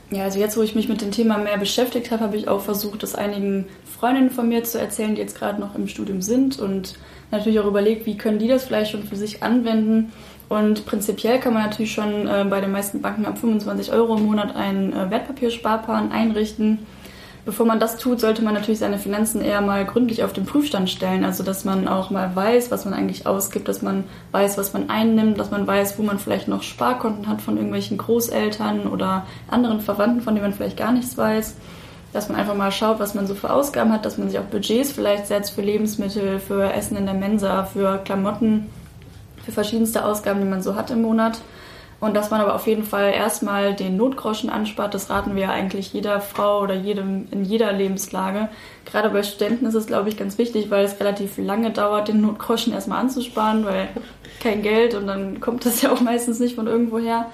Ja, 0.09 0.23
also 0.23 0.39
jetzt, 0.39 0.55
wo 0.57 0.61
ich 0.61 0.75
mich 0.75 0.87
mit 0.87 1.01
dem 1.01 1.11
Thema 1.11 1.37
mehr 1.37 1.57
beschäftigt 1.57 2.11
habe, 2.11 2.23
habe 2.23 2.37
ich 2.37 2.47
auch 2.47 2.61
versucht, 2.61 3.03
das 3.03 3.15
einigen 3.15 3.65
Freundinnen 3.99 4.29
von 4.29 4.47
mir 4.47 4.63
zu 4.63 4.79
erzählen, 4.79 5.15
die 5.15 5.21
jetzt 5.21 5.37
gerade 5.37 5.59
noch 5.59 5.75
im 5.75 5.87
Studium 5.87 6.21
sind 6.21 6.59
und 6.59 6.97
natürlich 7.31 7.59
auch 7.59 7.65
überlegt, 7.65 8.05
wie 8.05 8.17
können 8.17 8.39
die 8.39 8.47
das 8.47 8.63
vielleicht 8.63 8.91
schon 8.91 9.03
für 9.03 9.15
sich 9.15 9.43
anwenden. 9.43 10.13
Und 10.49 10.85
prinzipiell 10.85 11.39
kann 11.39 11.53
man 11.53 11.63
natürlich 11.63 11.93
schon 11.93 12.27
äh, 12.27 12.45
bei 12.47 12.61
den 12.61 12.71
meisten 12.71 13.01
Banken 13.01 13.25
ab 13.25 13.39
25 13.39 13.91
Euro 13.91 14.15
im 14.15 14.25
Monat 14.25 14.55
einen 14.55 14.93
äh, 14.93 15.09
Wertpapiersparplan 15.09 16.11
einrichten 16.11 16.79
bevor 17.45 17.65
man 17.65 17.79
das 17.79 17.97
tut, 17.97 18.19
sollte 18.19 18.43
man 18.43 18.53
natürlich 18.53 18.79
seine 18.79 18.97
Finanzen 18.97 19.41
eher 19.41 19.61
mal 19.61 19.85
gründlich 19.85 20.23
auf 20.23 20.33
den 20.33 20.45
Prüfstand 20.45 20.89
stellen. 20.89 21.25
Also, 21.25 21.43
dass 21.43 21.65
man 21.65 21.87
auch 21.87 22.09
mal 22.09 22.35
weiß, 22.35 22.71
was 22.71 22.85
man 22.85 22.93
eigentlich 22.93 23.27
ausgibt, 23.27 23.67
dass 23.67 23.81
man 23.81 24.05
weiß, 24.31 24.57
was 24.57 24.73
man 24.73 24.89
einnimmt, 24.89 25.39
dass 25.39 25.51
man 25.51 25.67
weiß, 25.67 25.97
wo 25.99 26.03
man 26.03 26.19
vielleicht 26.19 26.47
noch 26.47 26.63
Sparkonten 26.63 27.27
hat 27.27 27.41
von 27.41 27.55
irgendwelchen 27.55 27.97
Großeltern 27.97 28.87
oder 28.87 29.25
anderen 29.49 29.81
Verwandten, 29.81 30.21
von 30.21 30.35
denen 30.35 30.47
man 30.47 30.53
vielleicht 30.53 30.77
gar 30.77 30.91
nichts 30.91 31.17
weiß. 31.17 31.55
Dass 32.13 32.29
man 32.29 32.39
einfach 32.39 32.55
mal 32.55 32.71
schaut, 32.71 32.99
was 32.99 33.15
man 33.15 33.25
so 33.25 33.33
für 33.33 33.51
Ausgaben 33.51 33.91
hat, 33.91 34.05
dass 34.05 34.17
man 34.17 34.29
sich 34.29 34.39
auch 34.39 34.43
Budgets 34.43 34.91
vielleicht 34.91 35.27
setzt 35.27 35.51
für 35.51 35.61
Lebensmittel, 35.61 36.39
für 36.39 36.71
Essen 36.71 36.95
in 36.95 37.05
der 37.05 37.15
Mensa, 37.15 37.63
für 37.63 37.97
Klamotten, 38.05 38.69
für 39.43 39.51
verschiedenste 39.51 40.05
Ausgaben, 40.05 40.39
die 40.39 40.47
man 40.47 40.61
so 40.61 40.75
hat 40.75 40.91
im 40.91 41.01
Monat 41.01 41.39
und 42.03 42.13
dass 42.15 42.31
man 42.31 42.41
aber 42.41 42.53
auf 42.53 42.67
jeden 42.67 42.83
Fall 42.83 43.13
erstmal 43.13 43.73
den 43.73 43.95
Notgroschen 43.95 44.49
anspart, 44.49 44.93
das 44.93 45.09
raten 45.09 45.35
wir 45.35 45.43
ja 45.43 45.51
eigentlich 45.51 45.93
jeder 45.93 46.19
Frau 46.19 46.59
oder 46.59 46.73
jedem 46.73 47.29
in 47.31 47.45
jeder 47.45 47.71
Lebenslage. 47.71 48.49
Gerade 48.83 49.09
bei 49.09 49.23
Studenten 49.23 49.65
ist 49.65 49.73
es, 49.73 49.87
glaube 49.87 50.09
ich, 50.09 50.17
ganz 50.17 50.37
wichtig, 50.37 50.69
weil 50.69 50.83
es 50.83 50.99
relativ 50.99 51.37
lange 51.37 51.71
dauert, 51.71 52.09
den 52.09 52.19
Notgroschen 52.19 52.73
erstmal 52.73 52.99
anzusparen, 52.99 53.63
weil 53.63 53.87
kein 54.41 54.63
Geld 54.63 54.95
und 54.95 55.07
dann 55.07 55.39
kommt 55.39 55.65
das 55.65 55.81
ja 55.81 55.93
auch 55.93 56.01
meistens 56.01 56.41
nicht 56.41 56.55
von 56.55 56.67
irgendwoher. 56.67 57.27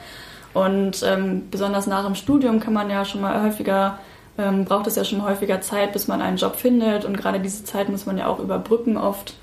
Und 0.53 1.01
ähm, 1.03 1.47
besonders 1.49 1.87
nach 1.87 2.05
dem 2.05 2.13
Studium 2.13 2.59
kann 2.59 2.73
man 2.73 2.91
ja 2.91 3.05
schon 3.05 3.21
mal 3.21 3.41
häufiger, 3.41 3.97
ähm, 4.37 4.65
braucht 4.65 4.85
es 4.85 4.95
ja 4.95 5.03
schon 5.03 5.23
häufiger 5.23 5.61
Zeit, 5.61 5.93
bis 5.93 6.07
man 6.07 6.21
einen 6.21 6.37
Job 6.37 6.57
findet. 6.57 7.05
Und 7.05 7.17
gerade 7.17 7.39
diese 7.39 7.63
Zeit 7.63 7.89
muss 7.89 8.05
man 8.05 8.19
ja 8.19 8.27
auch 8.27 8.37
überbrücken 8.37 8.97
oft. 8.97 9.33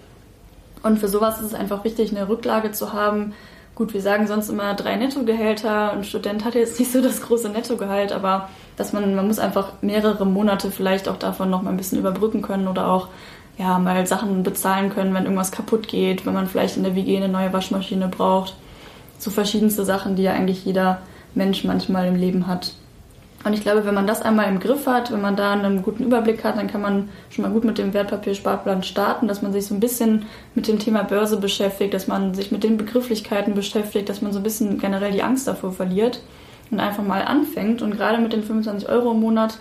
Und 0.84 1.00
für 1.00 1.08
sowas 1.08 1.40
ist 1.40 1.46
es 1.46 1.54
einfach 1.54 1.82
wichtig, 1.82 2.12
eine 2.12 2.28
Rücklage 2.28 2.70
zu 2.70 2.92
haben, 2.92 3.34
Gut, 3.76 3.92
wir 3.92 4.00
sagen 4.00 4.26
sonst 4.26 4.48
immer 4.48 4.72
drei 4.72 4.96
Nettogehälter. 4.96 5.92
Ein 5.92 6.02
Student 6.02 6.46
hat 6.46 6.54
jetzt 6.54 6.78
nicht 6.78 6.90
so 6.90 7.02
das 7.02 7.20
große 7.20 7.50
Nettogehalt, 7.50 8.10
aber 8.10 8.48
dass 8.78 8.94
man, 8.94 9.14
man 9.14 9.26
muss 9.26 9.38
einfach 9.38 9.74
mehrere 9.82 10.24
Monate 10.24 10.70
vielleicht 10.70 11.10
auch 11.10 11.18
davon 11.18 11.50
noch 11.50 11.60
mal 11.60 11.72
ein 11.72 11.76
bisschen 11.76 11.98
überbrücken 11.98 12.40
können 12.40 12.68
oder 12.68 12.88
auch 12.88 13.08
ja, 13.58 13.78
mal 13.78 14.06
Sachen 14.06 14.42
bezahlen 14.42 14.88
können, 14.88 15.12
wenn 15.12 15.24
irgendwas 15.24 15.52
kaputt 15.52 15.88
geht, 15.88 16.24
wenn 16.24 16.32
man 16.32 16.46
vielleicht 16.46 16.78
in 16.78 16.84
der 16.84 16.94
WG 16.94 17.18
eine 17.18 17.28
neue 17.28 17.52
Waschmaschine 17.52 18.08
braucht. 18.08 18.56
So 19.18 19.30
verschiedenste 19.30 19.84
Sachen, 19.84 20.16
die 20.16 20.22
ja 20.22 20.32
eigentlich 20.32 20.64
jeder 20.64 21.02
Mensch 21.34 21.62
manchmal 21.64 22.06
im 22.06 22.16
Leben 22.16 22.46
hat. 22.46 22.72
Und 23.46 23.52
ich 23.52 23.60
glaube, 23.60 23.84
wenn 23.84 23.94
man 23.94 24.08
das 24.08 24.22
einmal 24.22 24.48
im 24.48 24.58
Griff 24.58 24.88
hat, 24.88 25.12
wenn 25.12 25.20
man 25.20 25.36
da 25.36 25.52
einen 25.52 25.82
guten 25.82 26.02
Überblick 26.02 26.42
hat, 26.42 26.56
dann 26.56 26.66
kann 26.66 26.80
man 26.80 27.08
schon 27.30 27.44
mal 27.44 27.52
gut 27.52 27.62
mit 27.62 27.78
dem 27.78 27.94
Wertpapiersparplan 27.94 28.82
starten, 28.82 29.28
dass 29.28 29.40
man 29.40 29.52
sich 29.52 29.66
so 29.66 29.74
ein 29.74 29.78
bisschen 29.78 30.24
mit 30.56 30.66
dem 30.66 30.80
Thema 30.80 31.04
Börse 31.04 31.36
beschäftigt, 31.36 31.94
dass 31.94 32.08
man 32.08 32.34
sich 32.34 32.50
mit 32.50 32.64
den 32.64 32.76
Begrifflichkeiten 32.76 33.54
beschäftigt, 33.54 34.08
dass 34.08 34.20
man 34.20 34.32
so 34.32 34.40
ein 34.40 34.42
bisschen 34.42 34.80
generell 34.80 35.12
die 35.12 35.22
Angst 35.22 35.46
davor 35.46 35.70
verliert 35.70 36.22
und 36.72 36.80
einfach 36.80 37.04
mal 37.04 37.22
anfängt. 37.22 37.82
Und 37.82 37.96
gerade 37.96 38.18
mit 38.18 38.32
den 38.32 38.42
25 38.42 38.88
Euro 38.88 39.12
im 39.12 39.20
Monat 39.20 39.60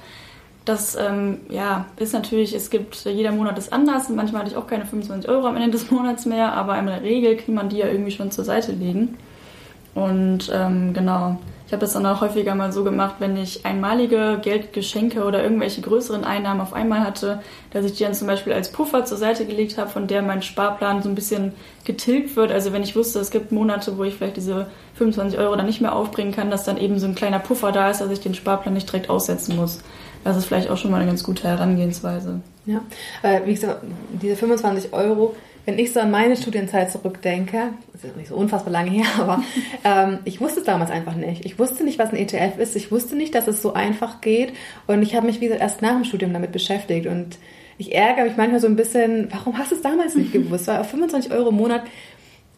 das 0.65 0.95
ähm, 0.95 1.41
ja, 1.49 1.85
ist 1.97 2.13
natürlich, 2.13 2.55
es 2.55 2.71
gibt, 2.71 3.05
jeder 3.05 3.33
Monat 3.33 3.55
ist 3.59 3.71
anders. 3.71 4.09
Manchmal 4.09 4.41
hatte 4.41 4.51
ich 4.51 4.57
auch 4.57 4.65
keine 4.65 4.87
25 4.87 5.29
Euro 5.29 5.45
am 5.45 5.57
Ende 5.57 5.69
des 5.69 5.91
Monats 5.91 6.25
mehr, 6.25 6.53
aber 6.53 6.79
in 6.79 6.87
der 6.87 7.03
Regel 7.03 7.37
kann 7.37 7.53
man 7.53 7.69
die 7.69 7.77
ja 7.77 7.85
irgendwie 7.85 8.09
schon 8.09 8.31
zur 8.31 8.45
Seite 8.45 8.71
legen. 8.71 9.15
Und 9.93 10.51
ähm, 10.51 10.95
genau, 10.95 11.37
habe 11.75 11.81
das 11.85 11.93
dann 11.93 12.05
auch 12.05 12.21
häufiger 12.21 12.55
mal 12.55 12.71
so 12.71 12.85
gemacht, 12.85 13.15
wenn 13.19 13.35
ich 13.35 13.65
einmalige 13.65 14.39
Geldgeschenke 14.41 15.25
oder 15.25 15.43
irgendwelche 15.43 15.81
größeren 15.81 16.23
Einnahmen 16.23 16.61
auf 16.61 16.73
einmal 16.73 17.01
hatte, 17.01 17.41
dass 17.71 17.83
ich 17.83 17.93
die 17.93 18.03
dann 18.03 18.13
zum 18.13 18.27
Beispiel 18.27 18.53
als 18.53 18.71
Puffer 18.71 19.03
zur 19.03 19.17
Seite 19.17 19.45
gelegt 19.45 19.77
habe, 19.77 19.89
von 19.89 20.07
der 20.07 20.21
mein 20.21 20.41
Sparplan 20.41 21.03
so 21.03 21.09
ein 21.09 21.15
bisschen 21.15 21.51
getilgt 21.83 22.37
wird. 22.37 22.51
Also 22.51 22.71
wenn 22.71 22.81
ich 22.81 22.95
wusste, 22.95 23.19
es 23.19 23.29
gibt 23.29 23.51
Monate, 23.51 23.97
wo 23.97 24.05
ich 24.05 24.15
vielleicht 24.15 24.37
diese 24.37 24.67
25 24.95 25.37
Euro 25.37 25.55
dann 25.57 25.65
nicht 25.65 25.81
mehr 25.81 25.93
aufbringen 25.93 26.31
kann, 26.31 26.49
dass 26.49 26.63
dann 26.63 26.77
eben 26.77 26.97
so 26.97 27.07
ein 27.07 27.15
kleiner 27.15 27.39
Puffer 27.39 27.73
da 27.73 27.91
ist, 27.91 27.99
dass 27.99 28.09
ich 28.09 28.21
den 28.21 28.35
Sparplan 28.35 28.73
nicht 28.73 28.89
direkt 28.89 29.09
aussetzen 29.09 29.57
muss. 29.57 29.79
Das 30.23 30.37
ist 30.37 30.45
vielleicht 30.45 30.69
auch 30.69 30.77
schon 30.77 30.91
mal 30.91 30.97
eine 30.97 31.07
ganz 31.07 31.23
gute 31.23 31.43
Herangehensweise. 31.43 32.39
Ja, 32.65 32.79
äh, 33.21 33.41
wie 33.45 33.53
gesagt, 33.53 33.81
diese 34.21 34.37
25 34.37 34.93
Euro, 34.93 35.35
wenn 35.65 35.79
ich 35.79 35.91
so 35.91 35.99
an 35.99 36.11
meine 36.11 36.37
Studienzeit 36.37 36.91
zurückdenke, 36.91 37.73
das 37.91 38.03
ist 38.03 38.15
nicht 38.15 38.29
so 38.29 38.35
unfassbar 38.35 38.71
lange 38.71 38.91
her, 38.91 39.05
aber 39.19 39.43
ähm, 39.83 40.19
ich 40.23 40.39
wusste 40.39 40.59
es 40.59 40.65
damals 40.65 40.91
einfach 40.91 41.15
nicht. 41.15 41.45
Ich 41.45 41.57
wusste 41.59 41.83
nicht, 41.83 41.99
was 41.99 42.11
ein 42.11 42.17
ETF 42.17 42.59
ist. 42.59 42.75
Ich 42.75 42.91
wusste 42.91 43.15
nicht, 43.15 43.33
dass 43.35 43.47
es 43.47 43.61
so 43.61 43.73
einfach 43.73 44.21
geht. 44.21 44.53
Und 44.87 45.01
ich 45.01 45.15
habe 45.15 45.25
mich, 45.25 45.41
wie 45.41 45.45
gesagt, 45.45 45.61
erst 45.61 45.81
nach 45.81 45.93
dem 45.93 46.03
Studium 46.03 46.33
damit 46.33 46.51
beschäftigt. 46.51 47.07
Und 47.07 47.37
ich 47.77 47.93
ärgere 47.93 48.25
mich 48.25 48.37
manchmal 48.37 48.59
so 48.59 48.67
ein 48.67 48.75
bisschen, 48.75 49.27
warum 49.31 49.57
hast 49.57 49.71
du 49.71 49.75
es 49.75 49.81
damals 49.81 50.15
nicht 50.15 50.31
gewusst? 50.33 50.67
Weil 50.67 50.79
auf 50.79 50.89
25 50.89 51.31
Euro 51.31 51.49
im 51.49 51.55
Monat 51.55 51.83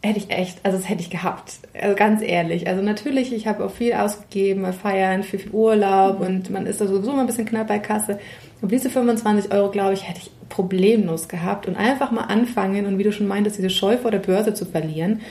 hätte 0.04 0.20
ich 0.20 0.30
echt, 0.30 0.60
also 0.64 0.78
das 0.78 0.88
hätte 0.90 1.02
ich 1.02 1.10
gehabt. 1.10 1.54
Also 1.80 1.96
ganz 1.96 2.22
ehrlich. 2.22 2.68
Also 2.68 2.82
natürlich, 2.82 3.34
ich 3.34 3.48
habe 3.48 3.66
auch 3.66 3.72
viel 3.72 3.94
ausgegeben, 3.94 4.72
feiern, 4.74 5.24
viel, 5.24 5.40
viel 5.40 5.52
Urlaub 5.52 6.20
und 6.20 6.50
man 6.50 6.66
ist 6.66 6.82
da 6.82 6.88
sowieso 6.88 7.12
immer 7.12 7.22
ein 7.22 7.28
bisschen 7.28 7.46
knapp 7.46 7.68
bei 7.68 7.80
Kasse. 7.80 8.20
Und 8.62 8.72
diese 8.72 8.90
25 8.90 9.52
Euro, 9.52 9.72
glaube 9.72 9.94
ich, 9.94 10.08
hätte 10.08 10.20
ich 10.20 10.32
problemlos 10.50 11.28
gehabt 11.28 11.68
und 11.68 11.76
einfach 11.76 12.12
mal 12.12 12.24
anfangen 12.24 12.86
und 12.86 12.98
wie 12.98 13.04
du 13.04 13.12
schon 13.12 13.28
meintest, 13.28 13.58
diese 13.58 13.70
Scheu 13.70 13.98
vor 13.98 14.12
der 14.12 14.20
Börse 14.20 14.54
zu 14.54 14.66
verlieren. 14.66 15.22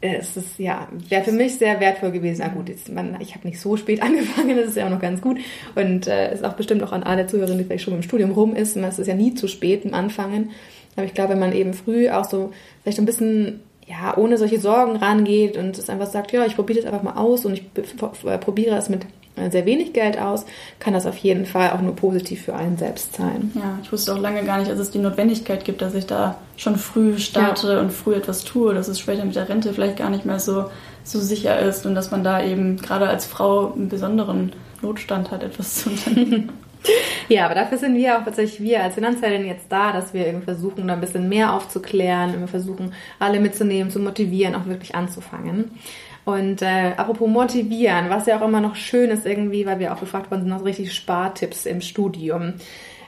Es 0.00 0.36
ist, 0.36 0.58
ja, 0.58 0.88
wäre 1.08 1.24
für 1.24 1.32
mich 1.32 1.56
sehr 1.56 1.80
wertvoll 1.80 2.12
gewesen. 2.12 2.42
Na 2.44 2.48
gut, 2.48 2.68
jetzt, 2.68 2.92
man, 2.92 3.16
ich 3.20 3.34
habe 3.34 3.46
nicht 3.46 3.60
so 3.60 3.76
spät 3.76 4.02
angefangen, 4.02 4.56
das 4.56 4.68
ist 4.68 4.76
ja 4.76 4.86
auch 4.86 4.90
noch 4.90 5.00
ganz 5.00 5.20
gut. 5.20 5.38
Und 5.74 6.06
äh, 6.06 6.32
ist 6.32 6.44
auch 6.44 6.54
bestimmt 6.54 6.82
auch 6.82 6.92
an 6.92 7.02
alle 7.02 7.26
Zuhörerinnen, 7.26 7.58
die 7.58 7.64
vielleicht 7.64 7.84
schon 7.84 7.94
im 7.94 8.02
Studium 8.02 8.32
rum 8.32 8.54
ist. 8.54 8.76
Es 8.76 8.98
ist 8.98 9.06
ja 9.06 9.14
nie 9.14 9.34
zu 9.34 9.48
spät 9.48 9.84
im 9.84 9.94
Anfangen. 9.94 10.50
Aber 10.96 11.06
ich 11.06 11.14
glaube, 11.14 11.32
wenn 11.32 11.40
man 11.40 11.52
eben 11.52 11.74
früh 11.74 12.08
auch 12.08 12.24
so 12.24 12.52
vielleicht 12.82 12.98
ein 12.98 13.06
bisschen 13.06 13.60
ja, 13.86 14.16
ohne 14.16 14.36
solche 14.36 14.58
Sorgen 14.58 14.96
rangeht 14.96 15.56
und 15.56 15.78
es 15.78 15.88
einfach 15.88 16.08
sagt, 16.08 16.32
ja, 16.32 16.44
ich 16.44 16.56
probiere 16.56 16.80
das 16.80 16.92
einfach 16.92 17.04
mal 17.04 17.20
aus 17.20 17.44
und 17.44 17.52
ich 17.52 17.64
probiere 18.40 18.76
es 18.76 18.88
mit 18.88 19.04
äh, 19.04 19.06
sehr 19.50 19.66
wenig 19.66 19.92
Geld 19.92 20.18
aus, 20.18 20.46
kann 20.78 20.94
das 20.94 21.06
auf 21.06 21.16
jeden 21.18 21.46
Fall 21.46 21.70
auch 21.70 21.80
nur 21.80 21.94
positiv 21.94 22.42
für 22.42 22.54
einen 22.54 22.76
selbst 22.76 23.14
sein. 23.16 23.52
Ja, 23.54 23.78
ich 23.82 23.92
wusste 23.92 24.14
auch 24.14 24.18
lange 24.18 24.44
gar 24.44 24.58
nicht, 24.58 24.70
dass 24.70 24.78
es 24.78 24.90
die 24.90 24.98
Notwendigkeit 24.98 25.64
gibt, 25.64 25.82
dass 25.82 25.94
ich 25.94 26.06
da 26.06 26.38
schon 26.56 26.76
früh 26.76 27.18
starte 27.18 27.72
ja. 27.72 27.80
und 27.80 27.92
früh 27.92 28.14
etwas 28.14 28.44
tue, 28.44 28.74
dass 28.74 28.88
es 28.88 28.98
später 28.98 29.24
mit 29.24 29.36
der 29.36 29.48
Rente 29.48 29.72
vielleicht 29.72 29.96
gar 29.96 30.10
nicht 30.10 30.24
mehr 30.24 30.40
so, 30.40 30.70
so 31.04 31.20
sicher 31.20 31.58
ist 31.58 31.86
und 31.86 31.94
dass 31.94 32.10
man 32.10 32.24
da 32.24 32.42
eben 32.42 32.78
gerade 32.78 33.08
als 33.08 33.26
Frau 33.26 33.72
einen 33.72 33.88
besonderen 33.88 34.52
Notstand 34.82 35.30
hat, 35.30 35.42
etwas 35.42 35.74
zu 35.76 35.90
unternehmen. 35.90 36.52
Ja, 37.28 37.46
aber 37.46 37.54
dafür 37.54 37.78
sind 37.78 37.96
wir 37.96 38.18
auch 38.18 38.24
tatsächlich 38.24 38.60
wir 38.60 38.82
als 38.82 38.94
Finanzheldin 38.94 39.46
jetzt 39.46 39.66
da, 39.68 39.92
dass 39.92 40.14
wir 40.14 40.26
irgendwie 40.26 40.44
versuchen, 40.44 40.86
da 40.86 40.94
ein 40.94 41.00
bisschen 41.00 41.28
mehr 41.28 41.52
aufzuklären, 41.52 42.38
wir 42.38 42.48
versuchen, 42.48 42.92
alle 43.18 43.40
mitzunehmen, 43.40 43.90
zu 43.90 43.98
motivieren, 43.98 44.54
auch 44.54 44.66
wirklich 44.66 44.94
anzufangen. 44.94 45.72
Und 46.26 46.60
äh, 46.60 46.92
apropos 46.96 47.28
motivieren, 47.30 48.10
was 48.10 48.26
ja 48.26 48.36
auch 48.36 48.46
immer 48.46 48.60
noch 48.60 48.74
schön 48.74 49.10
ist 49.10 49.24
irgendwie, 49.24 49.64
weil 49.64 49.78
wir 49.78 49.92
auch 49.92 50.00
gefragt 50.00 50.28
worden 50.32 50.42
sind, 50.42 50.50
noch 50.50 50.64
richtig 50.64 50.92
Spartipps 50.92 51.66
im 51.66 51.80
Studium. 51.80 52.54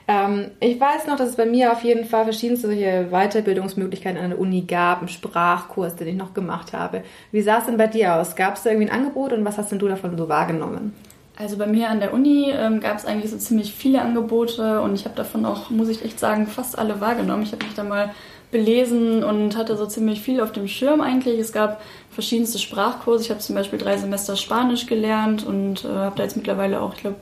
Ähm, 0.07 0.51
ich 0.61 0.79
weiß 0.79 1.05
noch, 1.05 1.17
dass 1.17 1.27
es 1.27 1.35
bei 1.35 1.45
mir 1.45 1.73
auf 1.73 1.83
jeden 1.83 2.05
Fall 2.05 2.23
verschiedenste 2.23 2.67
solche 2.67 3.09
Weiterbildungsmöglichkeiten 3.11 4.17
an 4.17 4.29
der 4.29 4.39
Uni 4.39 4.61
gab, 4.61 4.99
einen 4.99 5.09
Sprachkurs, 5.09 5.97
den 5.97 6.07
ich 6.07 6.15
noch 6.15 6.33
gemacht 6.33 6.71
habe. 6.71 7.03
Wie 7.33 7.41
sah 7.41 7.57
es 7.57 7.65
denn 7.65 7.75
bei 7.75 7.87
dir 7.87 8.15
aus? 8.15 8.37
Gab 8.37 8.55
es 8.55 8.63
da 8.63 8.69
irgendwie 8.69 8.89
ein 8.89 8.97
Angebot 8.97 9.33
und 9.33 9.43
was 9.43 9.57
hast 9.57 9.73
denn 9.73 9.79
du 9.79 9.89
davon 9.89 10.17
so 10.17 10.29
wahrgenommen? 10.29 10.93
Also 11.35 11.57
bei 11.57 11.67
mir 11.67 11.89
an 11.89 11.99
der 11.99 12.13
Uni 12.13 12.51
ähm, 12.51 12.79
gab 12.79 12.97
es 12.97 13.05
eigentlich 13.05 13.31
so 13.31 13.37
ziemlich 13.37 13.73
viele 13.73 14.01
Angebote 14.01 14.79
und 14.79 14.95
ich 14.95 15.03
habe 15.03 15.15
davon 15.15 15.45
auch, 15.45 15.69
muss 15.69 15.89
ich 15.89 16.05
echt 16.05 16.21
sagen, 16.21 16.47
fast 16.47 16.79
alle 16.79 17.01
wahrgenommen. 17.01 17.43
Ich 17.43 17.51
habe 17.51 17.65
mich 17.65 17.75
da 17.75 17.83
mal 17.83 18.11
belesen 18.51 19.23
und 19.23 19.55
hatte 19.55 19.77
so 19.77 19.85
ziemlich 19.85 20.21
viel 20.21 20.41
auf 20.41 20.51
dem 20.51 20.67
Schirm 20.67 21.01
eigentlich. 21.01 21.39
Es 21.39 21.51
gab 21.51 21.81
verschiedenste 22.09 22.57
Sprachkurse. 22.57 23.23
Ich 23.23 23.29
habe 23.29 23.39
zum 23.39 23.55
Beispiel 23.55 23.79
drei 23.79 23.97
Semester 23.97 24.35
Spanisch 24.35 24.87
gelernt 24.87 25.45
und 25.45 25.85
äh, 25.85 25.89
habe 25.89 26.15
da 26.17 26.23
jetzt 26.23 26.35
mittlerweile 26.35 26.81
auch, 26.81 26.93
ich 26.95 27.01
glaube, 27.01 27.17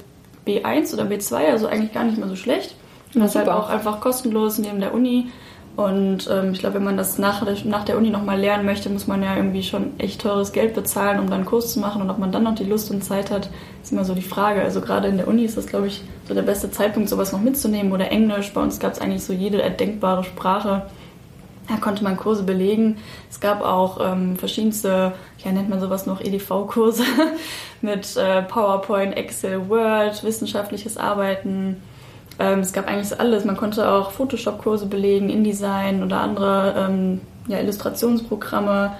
B1 0.47 0.93
oder 0.93 1.03
B2, 1.03 1.51
also 1.51 1.67
eigentlich 1.67 1.93
gar 1.93 2.05
nicht 2.05 2.17
mehr 2.17 2.29
so 2.29 2.35
schlecht. 2.35 2.75
Und 3.13 3.21
das 3.21 3.31
ist 3.31 3.35
halt 3.35 3.49
auch 3.49 3.69
einfach 3.69 3.99
kostenlos 3.99 4.57
neben 4.57 4.79
der 4.79 4.93
Uni. 4.93 5.27
Und 5.75 6.27
ähm, 6.31 6.53
ich 6.53 6.59
glaube, 6.59 6.75
wenn 6.75 6.83
man 6.83 6.97
das 6.97 7.19
nach, 7.19 7.45
nach 7.65 7.85
der 7.85 7.97
Uni 7.97 8.09
nochmal 8.09 8.39
lernen 8.39 8.65
möchte, 8.65 8.89
muss 8.89 9.05
man 9.05 9.21
ja 9.21 9.35
irgendwie 9.35 9.61
schon 9.61 9.99
echt 9.99 10.21
teures 10.21 10.51
Geld 10.51 10.73
bezahlen, 10.73 11.19
um 11.19 11.25
dann 11.25 11.35
einen 11.35 11.45
Kurs 11.45 11.71
zu 11.73 11.79
machen. 11.79 12.01
Und 12.01 12.09
ob 12.09 12.17
man 12.17 12.31
dann 12.31 12.43
noch 12.43 12.55
die 12.55 12.63
Lust 12.63 12.89
und 12.89 13.03
Zeit 13.03 13.29
hat, 13.29 13.49
ist 13.83 13.91
immer 13.91 14.03
so 14.03 14.15
die 14.15 14.23
Frage. 14.23 14.61
Also 14.63 14.81
gerade 14.81 15.07
in 15.07 15.17
der 15.17 15.27
Uni 15.27 15.43
ist 15.43 15.55
das, 15.55 15.67
glaube 15.67 15.87
ich, 15.87 16.01
so 16.27 16.33
der 16.33 16.41
beste 16.41 16.71
Zeitpunkt, 16.71 17.09
sowas 17.09 17.31
noch 17.31 17.41
mitzunehmen. 17.41 17.91
Oder 17.91 18.11
Englisch. 18.11 18.51
Bei 18.53 18.61
uns 18.61 18.79
gab 18.79 18.93
es 18.93 18.99
eigentlich 18.99 19.23
so 19.23 19.33
jede 19.33 19.61
erdenkbare 19.61 20.23
Sprache. 20.23 20.87
Da 21.67 21.75
konnte 21.77 22.03
man 22.03 22.15
Kurse 22.15 22.43
belegen. 22.43 22.97
Es 23.29 23.39
gab 23.39 23.61
auch 23.61 23.99
ähm, 24.01 24.37
verschiedenste, 24.37 25.13
ja 25.43 25.51
nennt 25.51 25.69
man 25.69 25.81
sowas 25.81 26.05
noch 26.05 26.21
EDV-Kurse 26.21 27.03
mit 27.81 28.15
äh, 28.15 28.41
PowerPoint, 28.43 29.17
Excel, 29.17 29.69
Word, 29.69 30.23
wissenschaftliches 30.23 30.97
Arbeiten 30.97 31.81
ähm, 32.39 32.59
es 32.59 32.73
gab 32.73 32.87
eigentlich 32.87 33.19
alles. 33.19 33.45
Man 33.45 33.57
konnte 33.57 33.89
auch 33.89 34.11
Photoshop-Kurse 34.11 34.85
belegen, 34.85 35.29
InDesign 35.29 36.03
oder 36.03 36.21
andere 36.21 36.73
ähm, 36.77 37.21
ja, 37.47 37.59
Illustrationsprogramme. 37.59 38.93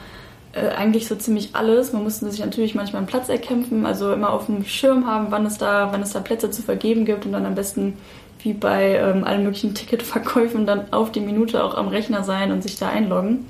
Äh, 0.54 0.70
eigentlich 0.70 1.08
so 1.08 1.16
ziemlich 1.16 1.56
alles. 1.56 1.94
Man 1.94 2.04
musste 2.04 2.30
sich 2.32 2.40
natürlich 2.40 2.74
manchmal 2.74 3.02
einen 3.02 3.08
Platz 3.08 3.30
erkämpfen, 3.30 3.86
also 3.86 4.12
immer 4.12 4.32
auf 4.32 4.48
dem 4.48 4.66
Schirm 4.66 5.06
haben, 5.06 5.28
wann 5.30 5.46
es 5.46 5.58
da, 5.58 5.90
wann 5.92 6.02
es 6.02 6.14
da 6.14 6.20
Plätze 6.20 6.50
zu 6.50 6.64
vergeben 6.64 7.06
gibt 7.06 7.26
und 7.26 7.34
dann 7.34 7.46
am 7.46 7.56
besten 7.56 7.98
wie 8.48 8.54
bei 8.54 8.96
ähm, 8.96 9.26
allen 9.26 9.44
möglichen 9.44 9.74
Ticketverkäufen 9.74 10.66
dann 10.66 10.94
auf 10.94 11.12
die 11.12 11.20
Minute 11.20 11.64
auch 11.64 11.76
am 11.76 11.90
Rechner 11.90 12.24
sein 12.24 12.52
und 12.54 12.64
sich 12.64 12.78
da 12.78 12.88
einloggen. 12.88 13.46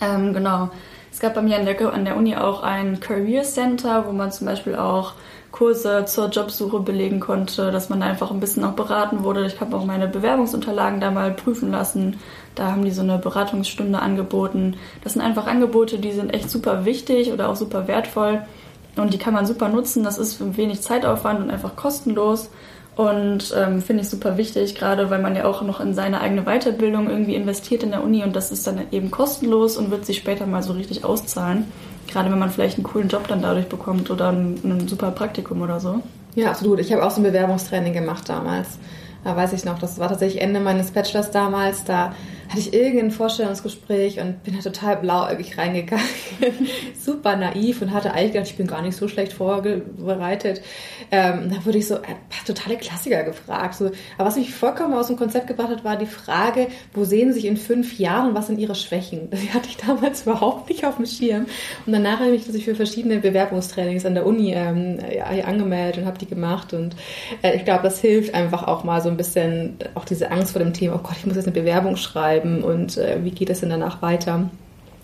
Ähm, 0.00 0.32
genau. 0.32 0.70
Es 1.12 1.20
gab 1.20 1.34
bei 1.34 1.42
mir 1.42 1.58
an 1.58 1.66
der, 1.66 1.92
an 1.92 2.06
der 2.06 2.16
Uni 2.16 2.34
auch 2.34 2.62
ein 2.62 3.00
Career 3.00 3.42
Center, 3.42 4.06
wo 4.06 4.12
man 4.12 4.32
zum 4.32 4.46
Beispiel 4.46 4.76
auch 4.76 5.12
Kurse 5.52 6.06
zur 6.06 6.30
Jobsuche 6.30 6.80
belegen 6.80 7.20
konnte, 7.20 7.70
dass 7.70 7.90
man 7.90 8.02
einfach 8.02 8.30
ein 8.30 8.40
bisschen 8.40 8.64
auch 8.64 8.72
beraten 8.72 9.22
wurde. 9.22 9.46
Ich 9.46 9.60
habe 9.60 9.76
auch 9.76 9.84
meine 9.84 10.08
Bewerbungsunterlagen 10.08 11.00
da 11.00 11.10
mal 11.10 11.30
prüfen 11.30 11.70
lassen. 11.70 12.18
Da 12.54 12.72
haben 12.72 12.84
die 12.84 12.90
so 12.90 13.02
eine 13.02 13.18
Beratungsstunde 13.18 14.00
angeboten. 14.00 14.76
Das 15.04 15.12
sind 15.12 15.22
einfach 15.22 15.46
Angebote, 15.46 15.98
die 15.98 16.12
sind 16.12 16.32
echt 16.32 16.50
super 16.50 16.84
wichtig 16.86 17.30
oder 17.30 17.50
auch 17.50 17.56
super 17.56 17.86
wertvoll 17.86 18.42
und 18.96 19.12
die 19.12 19.18
kann 19.18 19.34
man 19.34 19.46
super 19.46 19.68
nutzen. 19.68 20.02
Das 20.02 20.18
ist 20.18 20.56
wenig 20.56 20.80
Zeitaufwand 20.80 21.40
und 21.40 21.50
einfach 21.50 21.76
kostenlos. 21.76 22.50
Und 22.96 23.52
ähm, 23.56 23.82
finde 23.82 24.02
ich 24.04 24.08
super 24.08 24.36
wichtig, 24.36 24.76
gerade 24.76 25.10
weil 25.10 25.20
man 25.20 25.34
ja 25.34 25.46
auch 25.46 25.62
noch 25.62 25.80
in 25.80 25.94
seine 25.94 26.20
eigene 26.20 26.42
Weiterbildung 26.42 27.10
irgendwie 27.10 27.34
investiert 27.34 27.82
in 27.82 27.90
der 27.90 28.04
Uni 28.04 28.22
und 28.22 28.36
das 28.36 28.52
ist 28.52 28.66
dann 28.68 28.82
eben 28.92 29.10
kostenlos 29.10 29.76
und 29.76 29.90
wird 29.90 30.06
sich 30.06 30.18
später 30.18 30.46
mal 30.46 30.62
so 30.62 30.74
richtig 30.74 31.04
auszahlen. 31.04 31.64
Gerade 32.06 32.30
wenn 32.30 32.38
man 32.38 32.50
vielleicht 32.50 32.76
einen 32.76 32.84
coolen 32.84 33.08
Job 33.08 33.26
dann 33.26 33.42
dadurch 33.42 33.66
bekommt 33.66 34.10
oder 34.10 34.28
ein, 34.28 34.60
ein 34.62 34.86
super 34.86 35.10
Praktikum 35.10 35.62
oder 35.62 35.80
so. 35.80 36.02
Ja, 36.36 36.50
absolut. 36.50 36.78
Ich 36.78 36.92
habe 36.92 37.04
auch 37.04 37.10
so 37.10 37.20
ein 37.20 37.24
Bewerbungstraining 37.24 37.92
gemacht 37.92 38.28
damals. 38.28 38.78
Da 39.24 39.34
weiß 39.34 39.54
ich 39.54 39.64
noch, 39.64 39.78
das 39.78 39.98
war 39.98 40.08
tatsächlich 40.08 40.42
Ende 40.42 40.60
meines 40.60 40.92
Bachelors 40.92 41.30
damals. 41.32 41.84
Da 41.84 42.14
hatte 42.54 42.68
ich 42.68 42.72
irgendein 42.72 43.10
Vorstellungsgespräch 43.10 44.20
und 44.20 44.44
bin 44.44 44.54
da 44.54 44.62
total 44.62 44.98
blauäugig 44.98 45.58
reingegangen. 45.58 46.04
Super 46.94 47.34
naiv 47.34 47.82
und 47.82 47.92
hatte 47.92 48.14
eigentlich 48.14 48.32
gedacht, 48.32 48.50
ich 48.50 48.56
bin 48.56 48.68
gar 48.68 48.80
nicht 48.80 48.96
so 48.96 49.08
schlecht 49.08 49.32
vorbereitet. 49.32 50.62
Ähm, 51.10 51.50
da 51.50 51.66
wurde 51.66 51.78
ich 51.78 51.88
so 51.88 51.96
äh, 51.96 52.14
totale 52.46 52.76
Klassiker 52.76 53.24
gefragt. 53.24 53.74
So, 53.74 53.86
aber 54.16 54.28
was 54.28 54.36
mich 54.36 54.54
vollkommen 54.54 54.94
aus 54.94 55.08
dem 55.08 55.16
Konzept 55.16 55.48
gebracht 55.48 55.70
hat, 55.70 55.84
war 55.84 55.96
die 55.96 56.06
Frage, 56.06 56.68
wo 56.92 57.04
sehen 57.04 57.32
Sie 57.32 57.40
sich 57.40 57.46
in 57.46 57.56
fünf 57.56 57.98
Jahren 57.98 58.28
und 58.28 58.34
was 58.36 58.46
sind 58.46 58.60
Ihre 58.60 58.76
Schwächen? 58.76 59.30
Das 59.44 59.52
hatte 59.52 59.68
ich 59.68 59.76
damals 59.76 60.22
überhaupt 60.26 60.68
nicht 60.68 60.86
auf 60.86 60.96
dem 60.96 61.06
Schirm. 61.06 61.46
Und 61.86 61.92
danach 61.92 62.20
habe 62.20 62.30
ich 62.30 62.46
mich 62.46 62.64
für 62.64 62.76
verschiedene 62.76 63.18
Bewerbungstrainings 63.18 64.06
an 64.06 64.14
der 64.14 64.26
Uni 64.26 64.52
ähm, 64.52 64.98
ja, 65.12 65.24
angemeldet 65.44 65.98
und 65.98 66.06
habe 66.06 66.18
die 66.18 66.26
gemacht. 66.26 66.72
Und 66.72 66.94
äh, 67.42 67.56
ich 67.56 67.64
glaube, 67.64 67.82
das 67.82 68.00
hilft 68.00 68.32
einfach 68.32 68.62
auch 68.68 68.84
mal 68.84 69.00
so 69.00 69.08
ein 69.08 69.16
bisschen, 69.16 69.76
auch 69.94 70.04
diese 70.04 70.30
Angst 70.30 70.52
vor 70.52 70.60
dem 70.60 70.72
Thema, 70.72 70.94
oh 70.94 71.00
Gott, 71.02 71.16
ich 71.18 71.26
muss 71.26 71.34
jetzt 71.36 71.46
eine 71.46 71.54
Bewerbung 71.54 71.96
schreiben 71.96 72.43
bleiben 72.44 72.62
und 72.62 72.96
äh, 72.98 73.18
wie 73.22 73.30
geht 73.30 73.50
es 73.50 73.60
denn 73.60 73.70
danach 73.70 74.02
weiter. 74.02 74.48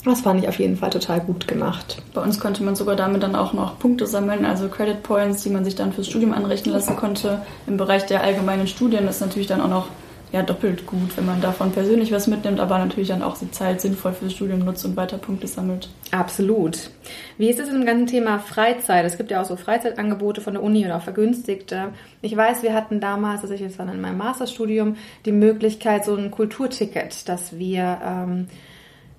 Das 0.04 0.22
fand 0.22 0.42
ich 0.42 0.48
auf 0.48 0.58
jeden 0.58 0.78
Fall 0.78 0.88
total 0.88 1.20
gut 1.20 1.46
gemacht. 1.46 2.02
Bei 2.14 2.22
uns 2.22 2.40
konnte 2.40 2.62
man 2.62 2.74
sogar 2.74 2.96
damit 2.96 3.22
dann 3.22 3.34
auch 3.34 3.52
noch 3.52 3.78
Punkte 3.78 4.06
sammeln, 4.06 4.46
also 4.46 4.68
Credit 4.68 5.02
Points, 5.02 5.42
die 5.42 5.50
man 5.50 5.64
sich 5.64 5.74
dann 5.74 5.92
fürs 5.92 6.08
Studium 6.08 6.32
anrechnen 6.32 6.72
lassen 6.72 6.96
konnte. 6.96 7.42
Im 7.66 7.76
Bereich 7.76 8.06
der 8.06 8.22
allgemeinen 8.22 8.66
Studien 8.66 9.06
ist 9.08 9.20
natürlich 9.20 9.46
dann 9.46 9.60
auch 9.60 9.68
noch 9.68 9.88
ja 10.32 10.42
doppelt 10.42 10.86
gut, 10.86 11.16
wenn 11.16 11.26
man 11.26 11.40
davon 11.40 11.72
persönlich 11.72 12.12
was 12.12 12.26
mitnimmt, 12.26 12.60
aber 12.60 12.78
natürlich 12.78 13.08
dann 13.08 13.22
auch 13.22 13.36
die 13.36 13.50
Zeit 13.50 13.80
sinnvoll 13.80 14.12
fürs 14.12 14.32
Studium 14.32 14.60
nutzt 14.60 14.84
und 14.84 14.96
weiter 14.96 15.18
Punkte 15.18 15.46
sammelt. 15.46 15.88
Absolut. 16.12 16.90
Wie 17.36 17.48
ist 17.48 17.58
es 17.58 17.68
im 17.68 17.84
ganzen 17.84 18.06
Thema 18.06 18.38
Freizeit? 18.38 19.04
Es 19.04 19.16
gibt 19.16 19.30
ja 19.30 19.40
auch 19.40 19.44
so 19.44 19.56
Freizeitangebote 19.56 20.40
von 20.40 20.54
der 20.54 20.62
Uni 20.62 20.84
oder 20.84 20.96
auch 20.96 21.02
vergünstigte. 21.02 21.88
Ich 22.22 22.36
weiß, 22.36 22.62
wir 22.62 22.74
hatten 22.74 23.00
damals, 23.00 23.42
als 23.42 23.50
ich 23.50 23.60
jetzt 23.60 23.78
war 23.78 23.92
in 23.92 24.00
meinem 24.00 24.18
Masterstudium, 24.18 24.96
die 25.24 25.32
Möglichkeit, 25.32 26.04
so 26.04 26.14
ein 26.14 26.30
Kulturticket, 26.30 27.28
dass 27.28 27.58
wir 27.58 27.98
ähm, 28.04 28.46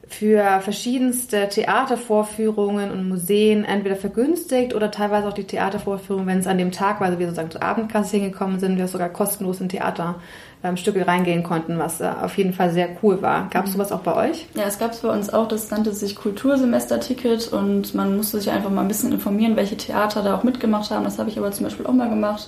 für 0.08 0.60
verschiedenste 0.60 1.47
Theatervorführungen 1.47 2.91
und 2.91 3.08
Museen 3.08 3.63
entweder 3.63 3.95
vergünstigt 3.95 4.76
oder 4.76 4.91
teilweise 4.91 5.30
auch 5.30 5.34
die 5.34 5.45
Theatervorführungen, 5.45 6.28
wenn 6.28 6.39
es 6.39 6.47
an 6.47 6.58
dem 6.58 6.71
Tag, 6.71 7.00
weil 7.00 7.17
wir 7.17 7.28
sozusagen 7.28 7.52
zur 7.52 7.63
Abendkasse 7.63 8.17
hingekommen 8.17 8.60
sind, 8.60 8.78
wir 8.78 8.88
sogar 8.88 9.08
kostenlos 9.08 9.62
in 9.62 9.69
Theaterstücke 9.69 10.19
ähm, 10.63 10.76
reingehen 11.04 11.43
konnten, 11.43 11.80
was 11.80 12.02
äh, 12.02 12.12
auf 12.21 12.38
jeden 12.38 12.54
Fall 12.54 12.71
sehr 12.71 12.89
cool 13.02 13.21
war. 13.21 13.50
Gab 13.50 13.65
es 13.65 13.71
mhm. 13.71 13.78
sowas 13.78 13.91
auch 13.91 14.02
bei 14.02 14.30
euch? 14.30 14.47
Ja, 14.56 14.63
es 14.63 14.80
gab 14.80 14.91
es 14.91 15.00
bei 15.00 15.10
uns 15.10 15.32
auch. 15.32 15.47
Das 15.47 15.69
nannte 15.71 15.93
sich 15.93 16.15
Kultursemesterticket 16.15 17.52
und 17.52 17.93
man 17.95 18.17
musste 18.17 18.39
sich 18.39 18.52
einfach 18.52 18.69
mal 18.69 18.82
ein 18.82 18.88
bisschen 18.88 19.12
informieren, 19.12 19.56
welche 19.56 19.78
Theater 19.78 20.24
da 20.24 20.36
auch 20.36 20.43
mitgemacht 20.43 20.91
haben. 20.91 21.04
Das 21.04 21.19
habe 21.19 21.30
ich 21.30 21.38
aber 21.38 21.52
zum 21.52 21.65
Beispiel 21.65 21.86
auch 21.86 21.93
mal 21.93 22.10
gemacht 22.10 22.47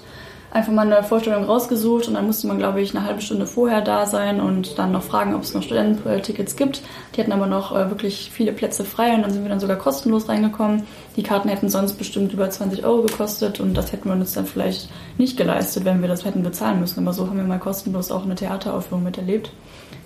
einfach 0.54 0.72
mal 0.72 0.86
eine 0.86 1.04
Vorstellung 1.04 1.46
rausgesucht 1.46 2.08
und 2.08 2.14
dann 2.14 2.28
musste 2.28 2.46
man, 2.46 2.60
glaube 2.60 2.80
ich, 2.80 2.96
eine 2.96 3.06
halbe 3.06 3.22
Stunde 3.22 3.48
vorher 3.48 3.82
da 3.82 4.06
sein 4.06 4.40
und 4.40 4.78
dann 4.78 4.92
noch 4.92 5.02
fragen, 5.02 5.34
ob 5.34 5.42
es 5.42 5.54
noch 5.56 5.64
Studententickets 5.64 6.56
gibt. 6.56 6.84
Die 7.16 7.22
hatten 7.22 7.32
aber 7.32 7.48
noch 7.48 7.76
äh, 7.76 7.90
wirklich 7.90 8.30
viele 8.32 8.54
Plätze 8.54 8.86
frei 8.86 9.16
und 9.16 9.24
dann 9.24 9.32
sind 9.32 9.44
wir 9.44 9.50
dann 9.50 9.60
sogar 9.60 9.78
kostenlos 9.78 10.30
reingekommen. 10.30 10.84
Die 11.16 11.24
Karten 11.24 11.50
hätten 11.50 11.70
sonst 11.70 11.94
bestimmt 11.94 12.34
über 12.34 12.50
20 12.50 12.86
Euro 12.86 13.02
gekostet 13.02 13.60
und 13.60 13.74
das 13.74 13.92
hätten 13.92 14.10
wir 14.10 14.14
uns 14.14 14.34
dann 14.34 14.46
vielleicht 14.46 14.90
nicht 15.18 15.38
geleistet, 15.38 15.86
wenn 15.86 16.02
wir 16.02 16.08
das 16.08 16.24
hätten 16.24 16.44
bezahlen 16.44 16.80
müssen. 16.80 17.00
Aber 17.00 17.14
so 17.14 17.28
haben 17.28 17.38
wir 17.38 17.44
mal 17.44 17.60
kostenlos 17.60 18.12
auch 18.12 18.24
eine 18.24 18.36
Theateraufführung 18.36 19.04
miterlebt. 19.04 19.52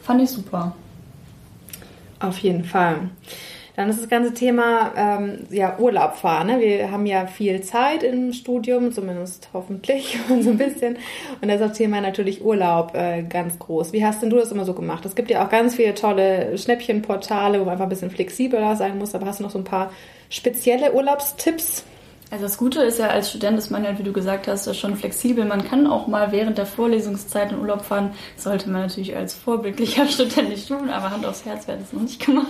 Fand 0.02 0.22
ich 0.22 0.30
super. 0.30 0.74
Auf 2.20 2.40
jeden 2.40 2.64
Fall. 2.64 3.10
Dann 3.78 3.92
ist 3.92 4.02
das 4.02 4.10
ganze 4.10 4.34
Thema 4.34 4.92
ähm, 4.98 5.46
ja, 5.52 5.78
Urlaub 5.78 6.16
fahren. 6.16 6.48
Ne? 6.48 6.60
Wir 6.60 6.90
haben 6.90 7.06
ja 7.06 7.28
viel 7.28 7.62
Zeit 7.62 8.02
im 8.02 8.34
Studium, 8.34 8.92
zumindest 8.92 9.50
hoffentlich 9.54 10.18
und 10.30 10.42
so 10.42 10.50
ein 10.50 10.58
bisschen. 10.58 10.98
Und 11.42 11.48
da 11.48 11.54
ist 11.54 11.62
das 11.62 11.78
Thema 11.78 12.02
natürlich 12.02 12.44
Urlaub 12.44 12.96
äh, 12.96 13.22
ganz 13.22 13.60
groß. 13.60 13.94
Wie 13.94 14.04
hast 14.04 14.24
denn 14.24 14.32
du 14.32 14.38
das 14.38 14.52
immer 14.52 14.66
so 14.66 14.74
gemacht? 14.74 15.06
Es 15.06 15.14
gibt 15.14 15.30
ja 15.30 15.46
auch 15.46 15.50
ganz 15.50 15.76
viele 15.76 15.94
tolle 15.94 16.58
Schnäppchenportale, 16.58 17.60
wo 17.60 17.66
man 17.66 17.74
einfach 17.74 17.86
ein 17.86 17.90
bisschen 17.90 18.10
flexibler 18.10 18.76
sein 18.76 18.98
muss. 18.98 19.14
Aber 19.14 19.28
hast 19.28 19.42
du 19.42 19.44
noch 19.44 19.52
so 19.52 19.60
ein 19.60 19.64
paar 19.64 19.92
spezielle 20.32 20.94
Urlaubstipps? 20.94 21.84
Also 22.32 22.46
das 22.46 22.58
Gute 22.58 22.82
ist 22.82 22.98
ja, 22.98 23.10
als 23.10 23.30
Student 23.30 23.60
ist 23.60 23.70
man 23.70 23.84
ja, 23.84 24.00
wie 24.00 24.04
du 24.04 24.12
gesagt 24.12 24.48
hast, 24.48 24.76
schon 24.76 24.96
flexibel. 24.96 25.46
Man 25.46 25.64
kann 25.64 25.86
auch 25.86 26.08
mal 26.08 26.32
während 26.32 26.58
der 26.58 26.66
Vorlesungszeit 26.66 27.52
in 27.52 27.60
Urlaub 27.60 27.86
fahren. 27.86 28.10
Sollte 28.38 28.72
man 28.72 28.82
natürlich 28.82 29.16
als 29.16 29.36
vorbildlicher 29.36 30.08
Student 30.10 30.50
nicht 30.50 30.68
tun, 30.68 30.90
aber 30.90 31.12
Hand 31.12 31.28
aufs 31.28 31.46
Herz, 31.46 31.68
wer 31.68 31.78
das 31.78 31.94
noch 31.94 32.02
nicht 32.02 32.26
gemacht. 32.26 32.48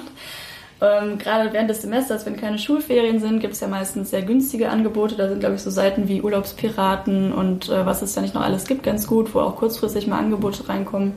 Ähm, 0.79 1.17
gerade 1.17 1.51
während 1.53 1.69
des 1.69 1.81
Semesters, 1.81 2.25
wenn 2.27 2.37
keine 2.37 2.59
Schulferien 2.59 3.19
sind, 3.19 3.39
gibt 3.39 3.53
es 3.53 3.61
ja 3.61 3.67
meistens 3.67 4.11
sehr 4.11 4.21
günstige 4.21 4.69
Angebote. 4.69 5.15
Da 5.15 5.27
sind, 5.27 5.39
glaube 5.39 5.55
ich, 5.55 5.61
so 5.61 5.71
Seiten 5.71 6.07
wie 6.07 6.21
Urlaubspiraten 6.21 7.33
und 7.33 7.69
äh, 7.69 7.85
was 7.85 8.03
es 8.03 8.13
ja 8.13 8.21
nicht 8.21 8.35
noch 8.35 8.43
alles 8.43 8.65
gibt, 8.65 8.83
ganz 8.83 9.07
gut, 9.07 9.33
wo 9.33 9.39
auch 9.39 9.55
kurzfristig 9.55 10.05
mal 10.05 10.19
Angebote 10.19 10.69
reinkommen. 10.69 11.13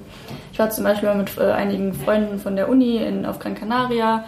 Ich 0.52 0.58
war 0.58 0.70
zum 0.70 0.84
Beispiel 0.84 1.10
mal 1.10 1.18
mit 1.18 1.36
äh, 1.36 1.52
einigen 1.52 1.92
Freunden 1.92 2.38
von 2.38 2.56
der 2.56 2.70
Uni 2.70 2.96
in, 2.96 3.26
auf 3.26 3.38
Gran 3.38 3.54
Canaria 3.54 4.24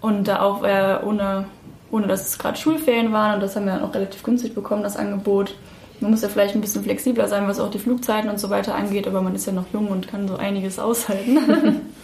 und 0.00 0.28
da 0.28 0.40
auch 0.40 0.62
äh, 0.62 0.98
ohne, 1.04 1.46
ohne, 1.90 2.06
dass 2.06 2.28
es 2.28 2.38
gerade 2.38 2.56
Schulferien 2.56 3.12
waren 3.12 3.34
und 3.34 3.40
das 3.40 3.56
haben 3.56 3.66
wir 3.66 3.72
dann 3.72 3.82
auch 3.82 3.94
relativ 3.94 4.22
günstig 4.22 4.54
bekommen, 4.54 4.84
das 4.84 4.96
Angebot. 4.96 5.56
Man 5.98 6.12
muss 6.12 6.22
ja 6.22 6.28
vielleicht 6.28 6.54
ein 6.54 6.60
bisschen 6.60 6.84
flexibler 6.84 7.26
sein, 7.26 7.48
was 7.48 7.58
auch 7.58 7.70
die 7.70 7.78
Flugzeiten 7.78 8.30
und 8.30 8.38
so 8.38 8.50
weiter 8.50 8.76
angeht, 8.76 9.08
aber 9.08 9.20
man 9.20 9.34
ist 9.34 9.46
ja 9.46 9.52
noch 9.52 9.64
jung 9.72 9.88
und 9.88 10.06
kann 10.06 10.28
so 10.28 10.36
einiges 10.36 10.78
aushalten. 10.78 11.38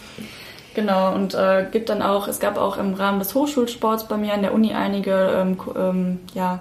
Genau, 0.74 1.14
und 1.14 1.34
äh, 1.34 1.66
gibt 1.70 1.90
dann 1.90 2.00
auch, 2.00 2.28
es 2.28 2.40
gab 2.40 2.56
auch 2.56 2.78
im 2.78 2.94
Rahmen 2.94 3.18
des 3.18 3.34
Hochschulsports 3.34 4.08
bei 4.08 4.16
mir 4.16 4.32
an 4.32 4.42
der 4.42 4.54
Uni 4.54 4.72
einige 4.72 5.12
ähm, 5.12 5.56
ähm, 5.76 6.20
ja, 6.34 6.60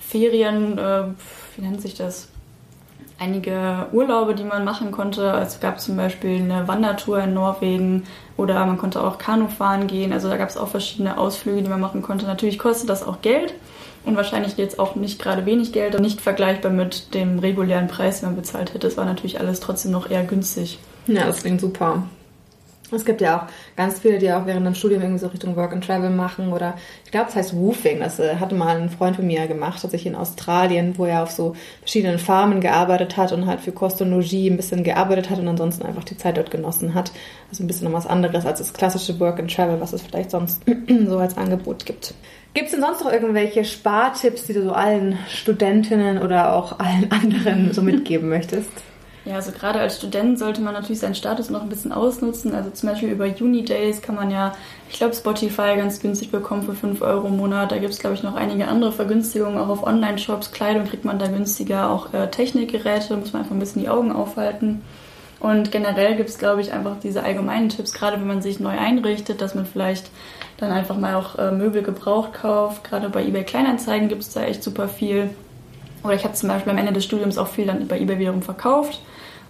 Ferien, 0.00 0.76
äh, 0.78 1.04
wie 1.56 1.62
nennt 1.62 1.80
sich 1.80 1.94
das? 1.94 2.28
Einige 3.18 3.86
Urlaube, 3.92 4.34
die 4.34 4.42
man 4.42 4.64
machen 4.64 4.90
konnte. 4.90 5.24
Es 5.40 5.60
gab 5.60 5.80
zum 5.80 5.96
Beispiel 5.96 6.42
eine 6.42 6.66
Wandertour 6.66 7.20
in 7.20 7.32
Norwegen 7.32 8.04
oder 8.36 8.66
man 8.66 8.76
konnte 8.76 9.00
auch 9.00 9.18
Kanu 9.18 9.46
fahren 9.46 9.86
gehen. 9.86 10.12
Also 10.12 10.28
da 10.28 10.36
gab 10.36 10.48
es 10.48 10.56
auch 10.56 10.66
verschiedene 10.66 11.16
Ausflüge, 11.16 11.62
die 11.62 11.68
man 11.68 11.80
machen 11.80 12.02
konnte. 12.02 12.26
Natürlich 12.26 12.58
kostet 12.58 12.90
das 12.90 13.06
auch 13.06 13.22
Geld 13.22 13.54
und 14.04 14.16
wahrscheinlich 14.16 14.56
jetzt 14.56 14.80
auch 14.80 14.96
nicht 14.96 15.22
gerade 15.22 15.46
wenig 15.46 15.72
Geld 15.72 15.94
und 15.94 16.02
nicht 16.02 16.20
vergleichbar 16.20 16.72
mit 16.72 17.14
dem 17.14 17.38
regulären 17.38 17.86
Preis, 17.86 18.20
den 18.20 18.30
man 18.30 18.36
bezahlt 18.36 18.74
hätte. 18.74 18.88
Es 18.88 18.96
war 18.96 19.04
natürlich 19.04 19.38
alles 19.38 19.60
trotzdem 19.60 19.92
noch 19.92 20.10
eher 20.10 20.24
günstig. 20.24 20.80
Ja, 21.06 21.24
das 21.24 21.42
klingt 21.42 21.60
super. 21.60 22.02
Es 22.94 23.04
gibt 23.04 23.20
ja 23.20 23.38
auch 23.38 23.76
ganz 23.76 24.00
viele, 24.00 24.18
die 24.18 24.32
auch 24.32 24.46
während 24.46 24.66
dem 24.66 24.74
Studium 24.74 25.02
irgendwie 25.02 25.20
so 25.20 25.28
Richtung 25.28 25.56
Work 25.56 25.72
and 25.72 25.84
Travel 25.84 26.10
machen 26.10 26.52
oder 26.52 26.74
ich 27.04 27.10
glaube, 27.10 27.28
es 27.28 27.36
heißt 27.36 27.56
Woofing. 27.56 28.00
Das 28.00 28.18
äh, 28.18 28.36
hatte 28.36 28.54
mal 28.54 28.76
ein 28.76 28.90
Freund 28.90 29.16
von 29.16 29.26
mir 29.26 29.46
gemacht, 29.46 29.82
tatsächlich 29.82 30.12
in 30.12 30.18
Australien, 30.18 30.94
wo 30.96 31.04
er 31.04 31.22
auf 31.22 31.30
so 31.30 31.54
verschiedenen 31.80 32.18
Farmen 32.18 32.60
gearbeitet 32.60 33.16
hat 33.16 33.32
und 33.32 33.46
halt 33.46 33.60
für 33.60 33.72
Kost 33.72 34.00
und 34.02 34.10
Logis 34.10 34.50
ein 34.50 34.56
bisschen 34.56 34.84
gearbeitet 34.84 35.30
hat 35.30 35.38
und 35.38 35.48
ansonsten 35.48 35.84
einfach 35.84 36.04
die 36.04 36.16
Zeit 36.16 36.36
dort 36.36 36.50
genossen 36.50 36.94
hat. 36.94 37.12
Also 37.50 37.62
ein 37.62 37.66
bisschen 37.66 37.90
noch 37.90 37.96
was 37.96 38.06
anderes 38.06 38.46
als 38.46 38.58
das 38.58 38.72
klassische 38.72 39.18
Work 39.20 39.38
and 39.38 39.54
Travel, 39.54 39.80
was 39.80 39.92
es 39.92 40.02
vielleicht 40.02 40.30
sonst 40.30 40.62
so 41.06 41.18
als 41.18 41.36
Angebot 41.36 41.86
gibt. 41.86 42.14
Gibt 42.54 42.66
es 42.66 42.72
denn 42.72 42.82
sonst 42.82 43.02
noch 43.02 43.12
irgendwelche 43.12 43.64
Spartipps, 43.64 44.44
die 44.44 44.52
du 44.52 44.62
so 44.62 44.72
allen 44.72 45.18
Studentinnen 45.28 46.22
oder 46.22 46.54
auch 46.54 46.78
allen 46.78 47.10
anderen 47.10 47.72
so 47.72 47.82
mitgeben 47.82 48.28
möchtest? 48.28 48.70
Ja, 49.24 49.36
also 49.36 49.52
gerade 49.52 49.80
als 49.80 49.96
Student 49.96 50.38
sollte 50.38 50.60
man 50.60 50.74
natürlich 50.74 51.00
seinen 51.00 51.14
Status 51.14 51.48
noch 51.48 51.62
ein 51.62 51.70
bisschen 51.70 51.92
ausnutzen. 51.92 52.54
Also 52.54 52.70
zum 52.70 52.90
Beispiel 52.90 53.08
über 53.08 53.24
Uni-Days 53.24 54.02
kann 54.02 54.16
man 54.16 54.30
ja, 54.30 54.54
ich 54.90 54.98
glaube, 54.98 55.14
Spotify 55.14 55.76
ganz 55.76 56.00
günstig 56.00 56.30
bekommen 56.30 56.62
für 56.62 56.74
5 56.74 57.00
Euro 57.00 57.28
im 57.28 57.38
Monat. 57.38 57.72
Da 57.72 57.78
gibt 57.78 57.94
es, 57.94 57.98
glaube 57.98 58.16
ich, 58.16 58.22
noch 58.22 58.34
einige 58.34 58.68
andere 58.68 58.92
Vergünstigungen. 58.92 59.58
Auch 59.58 59.68
auf 59.68 59.82
Online-Shops, 59.82 60.52
Kleidung 60.52 60.84
kriegt 60.84 61.06
man 61.06 61.18
da 61.18 61.28
günstiger. 61.28 61.90
Auch 61.90 62.12
äh, 62.12 62.30
Technikgeräte 62.30 63.16
muss 63.16 63.32
man 63.32 63.42
einfach 63.42 63.54
ein 63.54 63.60
bisschen 63.60 63.80
die 63.80 63.88
Augen 63.88 64.12
aufhalten. 64.12 64.82
Und 65.40 65.72
generell 65.72 66.16
gibt 66.16 66.28
es, 66.28 66.38
glaube 66.38 66.60
ich, 66.60 66.72
einfach 66.72 66.96
diese 67.02 67.22
allgemeinen 67.22 67.70
Tipps, 67.70 67.92
gerade 67.92 68.18
wenn 68.18 68.26
man 68.26 68.42
sich 68.42 68.60
neu 68.60 68.78
einrichtet, 68.78 69.40
dass 69.40 69.54
man 69.54 69.64
vielleicht 69.64 70.10
dann 70.58 70.70
einfach 70.70 70.96
mal 70.98 71.14
auch 71.14 71.38
äh, 71.38 71.50
Möbel 71.50 71.82
gebraucht 71.82 72.34
kauft. 72.34 72.84
Gerade 72.84 73.08
bei 73.08 73.24
eBay 73.24 73.44
Kleinanzeigen 73.44 74.08
gibt 74.08 74.22
es 74.22 74.32
da 74.32 74.42
echt 74.42 74.62
super 74.62 74.88
viel. 74.88 75.30
Oder 76.04 76.14
ich 76.14 76.24
habe 76.24 76.34
zum 76.34 76.48
Beispiel 76.48 76.70
am 76.70 76.78
Ende 76.78 76.92
des 76.92 77.04
Studiums 77.04 77.38
auch 77.38 77.48
viel 77.48 77.66
dann 77.66 77.88
bei 77.88 77.98
eBay 77.98 78.18
wiederum 78.18 78.42
verkauft 78.42 79.00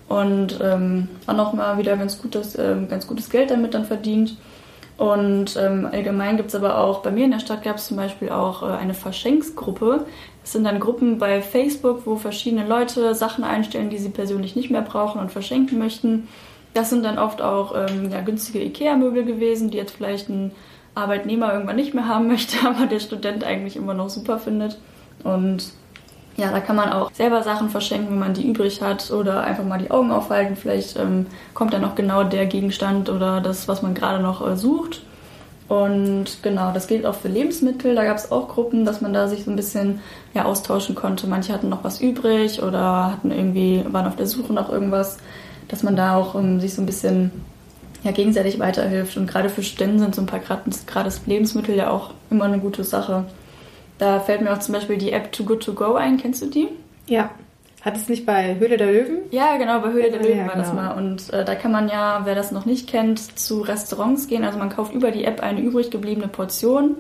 und 0.09 0.59
ähm, 0.63 1.09
auch 1.27 1.35
nochmal 1.35 1.79
wieder 1.79 1.97
ganz 1.97 2.21
gutes, 2.21 2.57
ähm, 2.59 2.89
ganz 2.89 3.07
gutes 3.07 3.29
Geld 3.29 3.51
damit 3.51 3.75
dann 3.75 3.85
verdient. 3.85 4.37
Und 4.97 5.57
ähm, 5.57 5.89
allgemein 5.91 6.37
gibt 6.37 6.51
es 6.51 6.55
aber 6.55 6.79
auch, 6.79 7.03
bei 7.03 7.11
mir 7.11 7.25
in 7.25 7.33
der 7.33 7.41
Stadt 7.41 7.65
gab 7.65 7.77
es 7.77 7.89
zum 7.89 7.97
Beispiel 7.97 8.29
auch 8.29 8.63
äh, 8.63 8.67
eine 8.67 8.95
Verschenksgruppe. 8.95 10.07
Das 10.43 10.53
sind 10.53 10.65
dann 10.65 10.79
Gruppen 10.79 11.19
bei 11.19 11.43
Facebook, 11.43 12.03
wo 12.05 12.15
verschiedene 12.17 12.67
Leute 12.67 13.15
Sachen 13.15 13.43
einstellen, 13.43 13.91
die 13.91 13.99
sie 13.99 14.11
persönlich 14.11 14.55
nicht 14.55 14.71
mehr 14.71 14.83
brauchen 14.83 15.21
und 15.21 15.33
verschenken 15.33 15.79
möchten. 15.79 16.29
Das 16.75 16.91
sind 16.91 17.05
dann 17.05 17.19
oft 17.19 17.43
auch 17.43 17.75
ähm, 17.75 18.11
ja, 18.13 18.21
günstige 18.21 18.63
IKEA-Möbel 18.63 19.25
gewesen, 19.25 19.71
die 19.71 19.79
jetzt 19.79 19.97
vielleicht 19.97 20.29
ein 20.29 20.53
Arbeitnehmer 20.95 21.53
irgendwann 21.53 21.77
nicht 21.77 21.95
mehr 21.95 22.07
haben 22.07 22.29
möchte, 22.29 22.65
aber 22.65 22.87
der 22.87 23.01
Student 23.01 23.43
eigentlich 23.43 23.75
immer 23.75 23.95
noch 23.95 24.11
super 24.11 24.39
findet. 24.39 24.79
Und 25.25 25.73
ja, 26.37 26.51
da 26.51 26.61
kann 26.61 26.77
man 26.77 26.93
auch 26.93 27.13
selber 27.13 27.43
Sachen 27.43 27.71
verschenken, 27.71 28.11
wenn 28.11 28.19
man 28.19 28.35
die 28.35 28.49
übrig 28.49 28.83
hat 28.83 29.11
oder 29.11 29.43
einfach 29.43 29.65
mal 29.65 29.79
die 29.79 29.91
Augen 29.91 30.11
aufhalten. 30.11 30.57
Vielleicht 30.57 30.99
ähm, 30.99 31.27
kommt 31.55 31.73
dann 31.73 31.85
auch 31.85 31.95
genau 31.95 32.25
der 32.25 32.47
Gegenstand 32.47 33.09
oder 33.09 33.41
das, 33.41 33.69
was 33.69 33.83
man 33.83 33.95
gerade 33.95 34.23
noch 34.23 34.47
äh, 34.47 34.57
sucht. 34.57 35.03
Und 35.69 36.43
genau, 36.43 36.73
das 36.73 36.89
gilt 36.89 37.07
auch 37.07 37.15
für 37.15 37.29
Lebensmittel. 37.29 37.95
Da 37.95 38.05
gab 38.05 38.17
es 38.17 38.33
auch 38.33 38.49
Gruppen, 38.49 38.85
dass 38.85 39.01
man 39.01 39.13
da 39.13 39.29
sich 39.29 39.45
so 39.45 39.51
ein 39.51 39.57
bisschen 39.57 40.01
ja, 40.35 40.45
austauschen 40.45 40.95
konnte. 40.95 41.27
Manche 41.27 41.53
hatten 41.53 41.69
noch 41.69 41.85
was 41.85 42.01
übrig 42.01 42.63
oder 42.63 43.13
hatten 43.13 43.31
irgendwie, 43.31 43.85
waren 43.91 44.07
auf 44.07 44.17
der 44.17 44.27
Suche 44.27 44.53
nach 44.53 44.69
irgendwas, 44.69 45.19
dass 45.69 45.83
man 45.83 45.97
da 45.97 46.17
auch 46.17 46.35
ähm, 46.35 46.61
sich 46.61 46.75
so 46.75 46.83
ein 46.83 46.87
bisschen 46.87 47.31
ja, 48.03 48.11
gegenseitig 48.11 48.59
weiterhilft. 48.59 49.17
Und 49.17 49.27
gerade 49.27 49.49
für 49.49 49.63
Studenten 49.63 50.01
sind 50.01 50.15
so 50.15 50.21
ein 50.21 50.27
paar 50.27 50.41
gratis 50.41 51.23
Lebensmittel 51.27 51.77
ja 51.77 51.91
auch 51.91 52.11
immer 52.29 52.45
eine 52.45 52.59
gute 52.59 52.83
Sache. 52.83 53.25
Da 53.99 54.21
fällt 54.21 54.41
mir 54.41 54.53
auch 54.53 54.59
zum 54.59 54.75
Beispiel 54.75 54.99
die 54.99 55.13
App 55.13 55.33
Too 55.33 55.45
Good 55.45 55.63
To 55.65 55.73
Go 55.75 55.95
ein. 55.95 56.17
Kennst 56.17 56.43
du 56.43 56.47
die? 56.47 56.69
Ja. 57.07 57.31
Hat 57.85 57.97
es 57.99 58.09
nicht 58.09 58.25
bei 58.25 58.59
Höhle 58.59 58.79
der 58.79 58.87
Löwen? 58.87 59.19
Ja, 59.31 59.59
genau, 59.59 59.81
bei 59.81 59.93
Höhle 59.93 60.11
der 60.11 60.23
Löwen 60.23 60.39
ja, 60.39 60.47
war 60.47 60.55
genau. 60.55 60.65
das 60.65 60.73
mal. 60.73 60.93
Und 60.93 61.31
äh, 61.35 61.45
da 61.45 61.55
kann 61.55 61.71
man 61.71 61.89
ja, 61.89 62.23
wer 62.25 62.35
das 62.35 62.51
noch 62.51 62.65
nicht 62.65 62.89
kennt, 62.89 63.39
zu 63.39 63.61
Restaurants 63.61 64.27
gehen. 64.27 64.43
Also 64.43 64.59
man 64.59 64.71
kauft 64.71 64.95
über 64.95 65.11
die 65.11 65.25
App 65.25 65.43
eine 65.43 65.61
übrig 65.61 65.91
gebliebene 65.91 66.29
Portion, 66.29 66.97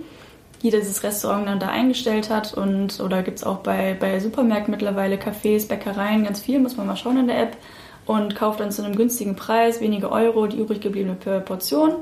die 0.62 0.70
dieses 0.70 1.02
Restaurant 1.02 1.48
dann 1.48 1.58
da 1.58 1.68
eingestellt 1.68 2.28
hat. 2.28 2.52
Und 2.52 3.00
oder 3.00 3.22
gibt 3.22 3.38
es 3.38 3.44
auch 3.44 3.60
bei, 3.60 3.96
bei 3.98 4.20
Supermärkten 4.20 4.72
mittlerweile, 4.72 5.16
Cafés, 5.16 5.66
Bäckereien, 5.68 6.24
ganz 6.24 6.40
viel, 6.40 6.58
muss 6.58 6.76
man 6.76 6.86
mal 6.86 6.96
schauen 6.96 7.16
in 7.16 7.28
der 7.28 7.40
App. 7.40 7.56
Und 8.04 8.36
kauft 8.36 8.60
dann 8.60 8.70
zu 8.70 8.84
einem 8.84 8.94
günstigen 8.94 9.36
Preis, 9.36 9.80
wenige 9.80 10.12
Euro, 10.12 10.46
die 10.46 10.58
übrig 10.58 10.82
gebliebene 10.82 11.14
Portion. 11.14 11.94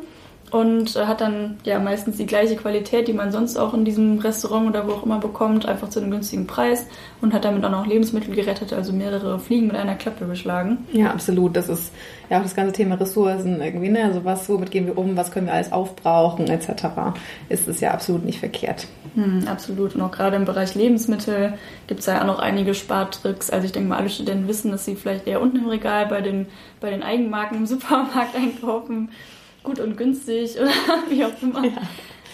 Und 0.53 0.97
äh, 0.97 1.07
hat 1.07 1.23
dann 1.23 1.57
ja 1.65 1.79
meistens 1.79 2.19
die 2.19 2.27
gleiche 2.27 2.57
Qualität, 2.57 3.09
die 3.09 3.15
man 3.15 3.33
sonst 3.33 3.57
auch 3.57 3.73
in 3.73 3.87
diesem 3.87 4.19
Restaurant 4.19 4.69
oder 4.69 4.87
wo 4.87 4.93
auch 4.93 5.05
immer 5.05 5.19
bekommt, 5.19 5.67
einfach 5.67 5.89
zu 5.89 5.99
einem 5.99 6.11
günstigen 6.11 6.47
Preis 6.47 6.87
und 7.23 7.33
hat 7.33 7.47
damit 7.47 7.65
auch 7.65 7.71
noch 7.71 7.87
Lebensmittel 7.87 8.35
gerettet, 8.35 8.75
also 8.75 8.93
mehrere 8.93 9.41
Fliegen 9.41 9.69
mit 9.69 9.77
einer 9.77 9.95
Klappe 9.95 10.27
geschlagen. 10.27 10.87
Ja, 10.93 11.11
absolut. 11.11 11.57
Das 11.57 11.71
ist 11.71 11.91
ja 12.29 12.39
auch 12.39 12.43
das 12.43 12.55
ganze 12.55 12.73
Thema 12.73 12.97
Ressourcen 12.97 13.63
irgendwie, 13.63 13.89
ne? 13.89 14.05
Also 14.05 14.27
was, 14.27 14.47
womit 14.51 14.71
gehen 14.71 14.87
wir 14.87 14.99
um, 14.99 15.17
was 15.17 15.31
können 15.31 15.47
wir 15.47 15.55
alles 15.55 15.73
aufbrauchen, 15.73 16.47
etc. 16.49 16.85
Ist 17.49 17.67
es 17.67 17.81
ja 17.81 17.93
absolut 17.93 18.23
nicht 18.23 18.39
verkehrt. 18.39 18.87
Hm, 19.15 19.45
absolut. 19.49 19.95
Und 19.95 20.03
auch 20.03 20.11
gerade 20.11 20.37
im 20.37 20.45
Bereich 20.45 20.75
Lebensmittel 20.75 21.55
gibt 21.87 22.01
es 22.01 22.07
ja 22.07 22.21
auch 22.21 22.27
noch 22.27 22.41
einige 22.41 22.75
Spartricks. 22.75 23.49
Also 23.49 23.65
ich 23.65 23.73
denke 23.73 23.89
mal, 23.89 23.97
alle 23.97 24.11
Studenten 24.11 24.49
wissen, 24.49 24.71
dass 24.71 24.85
sie 24.85 24.97
vielleicht 24.97 25.27
eher 25.27 25.41
unten 25.41 25.61
im 25.61 25.69
Regal 25.69 26.07
bei 26.09 26.21
den, 26.21 26.47
bei 26.79 26.91
den 26.91 27.03
Eigenmarken 27.03 27.57
im 27.57 27.67
Supermarkt 27.73 28.37
einkaufen 28.37 29.09
gut 29.63 29.81
und 29.81 29.97
günstig 29.97 30.57
oder 30.61 30.71
wie 31.09 31.25
auch 31.25 31.43
immer. 31.43 31.65
Ja. 31.65 31.83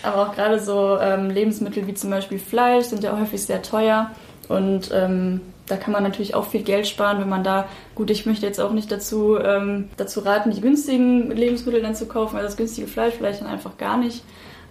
Aber 0.03 0.29
auch 0.29 0.35
gerade 0.35 0.61
so 0.61 0.99
ähm, 1.01 1.31
Lebensmittel 1.31 1.87
wie 1.87 1.95
zum 1.95 2.11
Beispiel 2.11 2.39
Fleisch 2.39 2.87
sind 2.87 3.03
ja 3.03 3.19
häufig 3.19 3.43
sehr 3.43 3.63
teuer 3.63 4.11
und 4.49 4.91
ähm, 4.93 5.41
da 5.67 5.77
kann 5.77 5.93
man 5.93 6.03
natürlich 6.03 6.35
auch 6.35 6.47
viel 6.47 6.63
Geld 6.63 6.87
sparen, 6.87 7.21
wenn 7.21 7.29
man 7.29 7.45
da, 7.45 7.67
gut, 7.95 8.11
ich 8.11 8.27
möchte 8.27 8.47
jetzt 8.47 8.61
auch 8.61 8.73
nicht 8.73 8.91
dazu, 8.91 9.39
ähm, 9.39 9.91
dazu 9.97 10.21
raten, 10.21 10.51
die 10.51 10.61
günstigen 10.61 11.31
Lebensmittel 11.31 11.83
dann 11.83 11.95
zu 11.95 12.07
kaufen, 12.07 12.37
weil 12.37 12.43
das 12.43 12.57
günstige 12.57 12.87
Fleisch 12.87 13.15
vielleicht 13.15 13.43
dann 13.43 13.49
einfach 13.49 13.77
gar 13.77 13.99
nicht. 13.99 14.23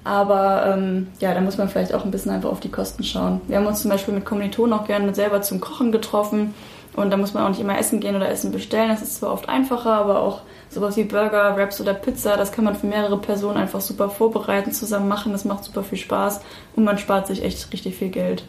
Aber 0.03 0.65
ähm, 0.73 1.07
ja, 1.19 1.33
da 1.33 1.41
muss 1.41 1.57
man 1.57 1.69
vielleicht 1.69 1.93
auch 1.93 2.05
ein 2.05 2.11
bisschen 2.11 2.31
einfach 2.31 2.49
auf 2.49 2.61
die 2.61 2.71
Kosten 2.71 3.03
schauen. 3.03 3.41
Wir 3.47 3.57
haben 3.57 3.65
uns 3.65 3.81
zum 3.81 3.91
Beispiel 3.91 4.13
mit 4.13 4.25
Kommilitonen 4.25 4.73
auch 4.73 4.87
gerne 4.87 5.13
selber 5.13 5.41
zum 5.41 5.59
Kochen 5.59 5.91
getroffen 5.91 6.53
und 6.95 7.11
da 7.11 7.17
muss 7.17 7.33
man 7.33 7.43
auch 7.43 7.49
nicht 7.49 7.59
immer 7.59 7.77
essen 7.77 7.99
gehen 7.99 8.15
oder 8.15 8.29
Essen 8.29 8.51
bestellen. 8.51 8.89
Das 8.89 9.01
ist 9.01 9.17
zwar 9.17 9.33
oft 9.33 9.49
einfacher, 9.49 9.93
aber 9.93 10.21
auch 10.21 10.41
sowas 10.77 10.95
wie 10.95 11.05
Burger, 11.05 11.55
Wraps 11.57 11.81
oder 11.81 11.95
Pizza, 11.95 12.37
das 12.37 12.51
kann 12.51 12.63
man 12.63 12.75
für 12.75 12.85
mehrere 12.85 13.17
Personen 13.17 13.57
einfach 13.57 13.81
super 13.81 14.09
vorbereiten, 14.09 14.71
zusammen 14.71 15.07
machen. 15.07 15.31
Das 15.31 15.43
macht 15.43 15.63
super 15.63 15.83
viel 15.83 15.97
Spaß 15.97 16.41
und 16.75 16.83
man 16.83 16.99
spart 16.99 17.25
sich 17.25 17.43
echt 17.43 17.73
richtig 17.73 17.95
viel 17.95 18.09
Geld. 18.09 18.43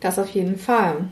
Das 0.00 0.18
auf 0.18 0.30
jeden 0.30 0.56
Fall. 0.56 1.08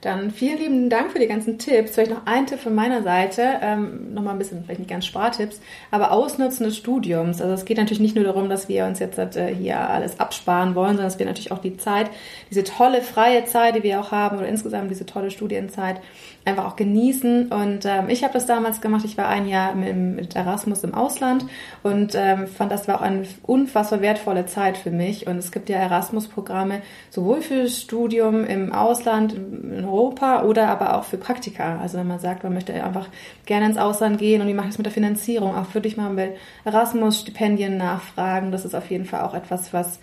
Dann 0.00 0.30
vielen 0.30 0.58
lieben 0.58 0.90
Dank 0.90 1.12
für 1.12 1.18
die 1.18 1.26
ganzen 1.26 1.58
Tipps. 1.58 1.92
Vielleicht 1.92 2.10
noch 2.10 2.26
ein 2.26 2.46
Tipp 2.46 2.60
von 2.60 2.74
meiner 2.74 3.02
Seite, 3.02 3.42
ähm, 3.62 4.14
nochmal 4.14 4.34
ein 4.34 4.38
bisschen, 4.38 4.64
vielleicht 4.64 4.80
nicht 4.80 4.90
ganz 4.90 5.06
Spartipps, 5.06 5.60
aber 5.90 6.12
Ausnutzen 6.12 6.64
des 6.64 6.76
Studiums. 6.76 7.40
Also 7.40 7.54
es 7.54 7.64
geht 7.64 7.78
natürlich 7.78 8.00
nicht 8.00 8.14
nur 8.14 8.24
darum, 8.24 8.48
dass 8.48 8.68
wir 8.68 8.86
uns 8.86 8.98
jetzt 8.98 9.18
äh, 9.18 9.54
hier 9.54 9.78
alles 9.78 10.20
absparen 10.20 10.74
wollen, 10.74 10.96
sondern 10.96 11.06
dass 11.06 11.18
wir 11.18 11.26
natürlich 11.26 11.52
auch 11.52 11.58
die 11.58 11.76
Zeit, 11.76 12.10
diese 12.50 12.64
tolle 12.64 13.02
freie 13.02 13.44
Zeit, 13.44 13.76
die 13.76 13.82
wir 13.82 14.00
auch 14.00 14.12
haben, 14.12 14.38
oder 14.38 14.48
insgesamt 14.48 14.90
diese 14.90 15.06
tolle 15.06 15.30
Studienzeit, 15.30 16.00
einfach 16.46 16.66
auch 16.66 16.76
genießen. 16.76 17.48
Und 17.48 17.84
ähm, 17.84 18.08
ich 18.08 18.22
habe 18.22 18.32
das 18.32 18.46
damals 18.46 18.80
gemacht. 18.80 19.04
Ich 19.04 19.18
war 19.18 19.28
ein 19.28 19.48
Jahr 19.48 19.74
mit, 19.74 19.96
mit 19.96 20.36
Erasmus 20.36 20.84
im 20.84 20.94
Ausland 20.94 21.44
und 21.82 22.14
ähm, 22.14 22.46
fand, 22.46 22.70
das 22.70 22.88
war 22.88 22.96
auch 22.96 23.02
eine 23.02 23.24
unfassbar 23.42 24.00
wertvolle 24.00 24.46
Zeit 24.46 24.76
für 24.76 24.90
mich. 24.90 25.26
Und 25.26 25.38
es 25.38 25.50
gibt 25.50 25.68
ja 25.68 25.78
Erasmus-Programme 25.78 26.82
sowohl 27.10 27.42
für 27.42 27.68
Studium 27.68 28.44
im 28.44 28.72
Ausland, 28.72 29.34
in 29.34 29.84
Europa 29.88 30.42
oder 30.42 30.68
aber 30.68 30.96
auch 30.96 31.04
für 31.04 31.16
Praktika. 31.16 31.78
Also 31.80 31.98
wenn 31.98 32.06
man 32.06 32.18
sagt, 32.18 32.44
man 32.44 32.54
möchte 32.54 32.72
einfach 32.74 33.08
gerne 33.44 33.66
ins 33.66 33.78
Ausland 33.78 34.18
gehen 34.18 34.40
und 34.40 34.48
wie 34.48 34.54
mache 34.54 34.66
ich 34.66 34.72
es 34.72 34.78
mit 34.78 34.86
der 34.86 34.92
Finanzierung, 34.92 35.54
auch 35.54 35.74
würde 35.74 35.88
ich 35.88 35.96
mal 35.96 36.10
mit 36.10 36.36
Erasmus-Stipendien 36.64 37.76
nachfragen. 37.76 38.52
Das 38.52 38.64
ist 38.64 38.74
auf 38.74 38.90
jeden 38.90 39.04
Fall 39.04 39.22
auch 39.22 39.34
etwas, 39.34 39.72
was 39.72 39.98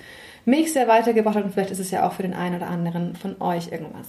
mich 0.46 0.74
sehr 0.74 0.88
weitergebracht 0.88 1.36
hat 1.36 1.46
und 1.46 1.54
vielleicht 1.54 1.72
ist 1.72 1.80
es 1.80 1.92
ja 1.92 2.08
auch 2.08 2.14
für 2.14 2.24
den 2.24 2.34
einen 2.34 2.56
oder 2.56 2.68
anderen 2.68 3.16
von 3.16 3.42
euch 3.42 3.72
irgendwas. 3.72 4.08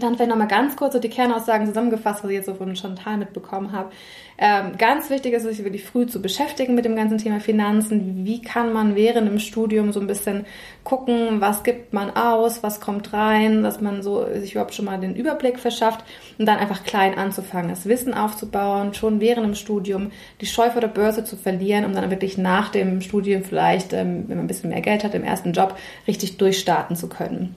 Dann 0.00 0.14
vielleicht 0.14 0.30
nochmal 0.30 0.48
ganz 0.48 0.76
kurz 0.76 0.92
so 0.92 0.98
die 0.98 1.08
Kernaussagen 1.08 1.66
zusammengefasst, 1.66 2.22
was 2.22 2.30
ich 2.30 2.36
jetzt 2.36 2.46
so 2.46 2.54
von 2.54 2.74
Chantal 2.76 3.16
mitbekommen 3.16 3.72
habe. 3.72 3.90
Ähm, 4.38 4.76
ganz 4.76 5.08
wichtig 5.08 5.32
ist 5.32 5.44
es, 5.44 5.56
sich 5.56 5.64
wirklich 5.64 5.84
früh 5.84 6.06
zu 6.06 6.20
beschäftigen 6.20 6.74
mit 6.74 6.84
dem 6.84 6.94
ganzen 6.94 7.16
Thema 7.16 7.40
Finanzen. 7.40 8.26
Wie 8.26 8.42
kann 8.42 8.72
man 8.72 8.94
während 8.94 9.28
dem 9.28 9.38
Studium 9.38 9.92
so 9.92 10.00
ein 10.00 10.06
bisschen 10.06 10.44
gucken, 10.84 11.40
was 11.40 11.62
gibt 11.62 11.94
man 11.94 12.14
aus, 12.14 12.62
was 12.62 12.80
kommt 12.80 13.14
rein, 13.14 13.62
dass 13.62 13.80
man 13.80 14.02
so 14.02 14.26
sich 14.34 14.52
überhaupt 14.52 14.74
schon 14.74 14.84
mal 14.84 15.00
den 15.00 15.16
Überblick 15.16 15.58
verschafft 15.58 16.04
und 16.38 16.46
dann 16.46 16.58
einfach 16.58 16.84
klein 16.84 17.16
anzufangen, 17.16 17.70
das 17.70 17.86
Wissen 17.86 18.12
aufzubauen, 18.12 18.92
schon 18.92 19.20
während 19.20 19.46
dem 19.46 19.54
Studium 19.54 20.10
die 20.42 20.46
Scheu 20.46 20.70
vor 20.70 20.82
der 20.82 20.88
Börse 20.88 21.24
zu 21.24 21.36
verlieren, 21.36 21.86
um 21.86 21.94
dann 21.94 22.10
wirklich 22.10 22.36
nach 22.36 22.68
dem 22.68 23.00
Studium 23.00 23.42
vielleicht, 23.42 23.94
ähm, 23.94 24.24
wenn 24.26 24.36
man 24.36 24.44
ein 24.44 24.48
bisschen 24.48 24.70
mehr 24.70 24.82
Geld 24.82 25.02
hat, 25.02 25.14
im 25.14 25.24
ersten 25.24 25.52
Job 25.52 25.76
richtig 26.06 26.36
durchstarten 26.36 26.94
zu 26.94 27.08
können. 27.08 27.54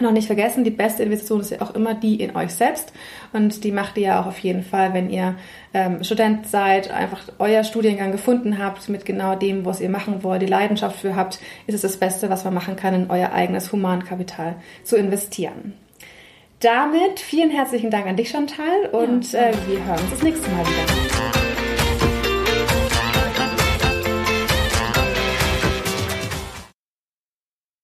Noch 0.00 0.12
nicht 0.12 0.26
vergessen, 0.26 0.64
die 0.64 0.70
beste 0.70 1.02
Investition 1.02 1.40
ist 1.40 1.50
ja 1.50 1.60
auch 1.60 1.74
immer 1.74 1.94
die 1.94 2.20
in 2.20 2.34
euch 2.34 2.52
selbst. 2.52 2.92
Und 3.32 3.64
die 3.64 3.70
macht 3.70 3.98
ihr 3.98 4.04
ja 4.04 4.20
auch 4.20 4.26
auf 4.26 4.38
jeden 4.38 4.62
Fall, 4.62 4.94
wenn 4.94 5.10
ihr 5.10 5.34
ähm, 5.74 6.02
Student 6.02 6.48
seid, 6.48 6.90
einfach 6.90 7.22
euer 7.38 7.64
Studiengang 7.64 8.10
gefunden 8.10 8.58
habt 8.58 8.88
mit 8.88 9.04
genau 9.04 9.34
dem, 9.34 9.64
was 9.64 9.80
ihr 9.80 9.90
machen 9.90 10.22
wollt, 10.22 10.42
die 10.42 10.46
Leidenschaft 10.46 10.98
für 10.98 11.16
habt, 11.16 11.38
ist 11.66 11.74
es 11.74 11.82
das 11.82 11.98
Beste, 11.98 12.30
was 12.30 12.44
man 12.44 12.54
machen 12.54 12.76
kann, 12.76 12.94
in 12.94 13.10
euer 13.10 13.32
eigenes 13.32 13.72
Humankapital 13.72 14.56
zu 14.84 14.96
investieren. 14.96 15.74
Damit 16.60 17.20
vielen 17.20 17.50
herzlichen 17.50 17.90
Dank 17.90 18.06
an 18.06 18.16
dich, 18.16 18.30
Chantal, 18.30 18.86
und 18.92 19.32
ja. 19.32 19.48
äh, 19.48 19.54
wir 19.66 19.84
hören 19.84 20.00
uns 20.00 20.10
das 20.10 20.22
nächste 20.22 20.50
Mal 20.50 20.64
wieder. 20.66 21.39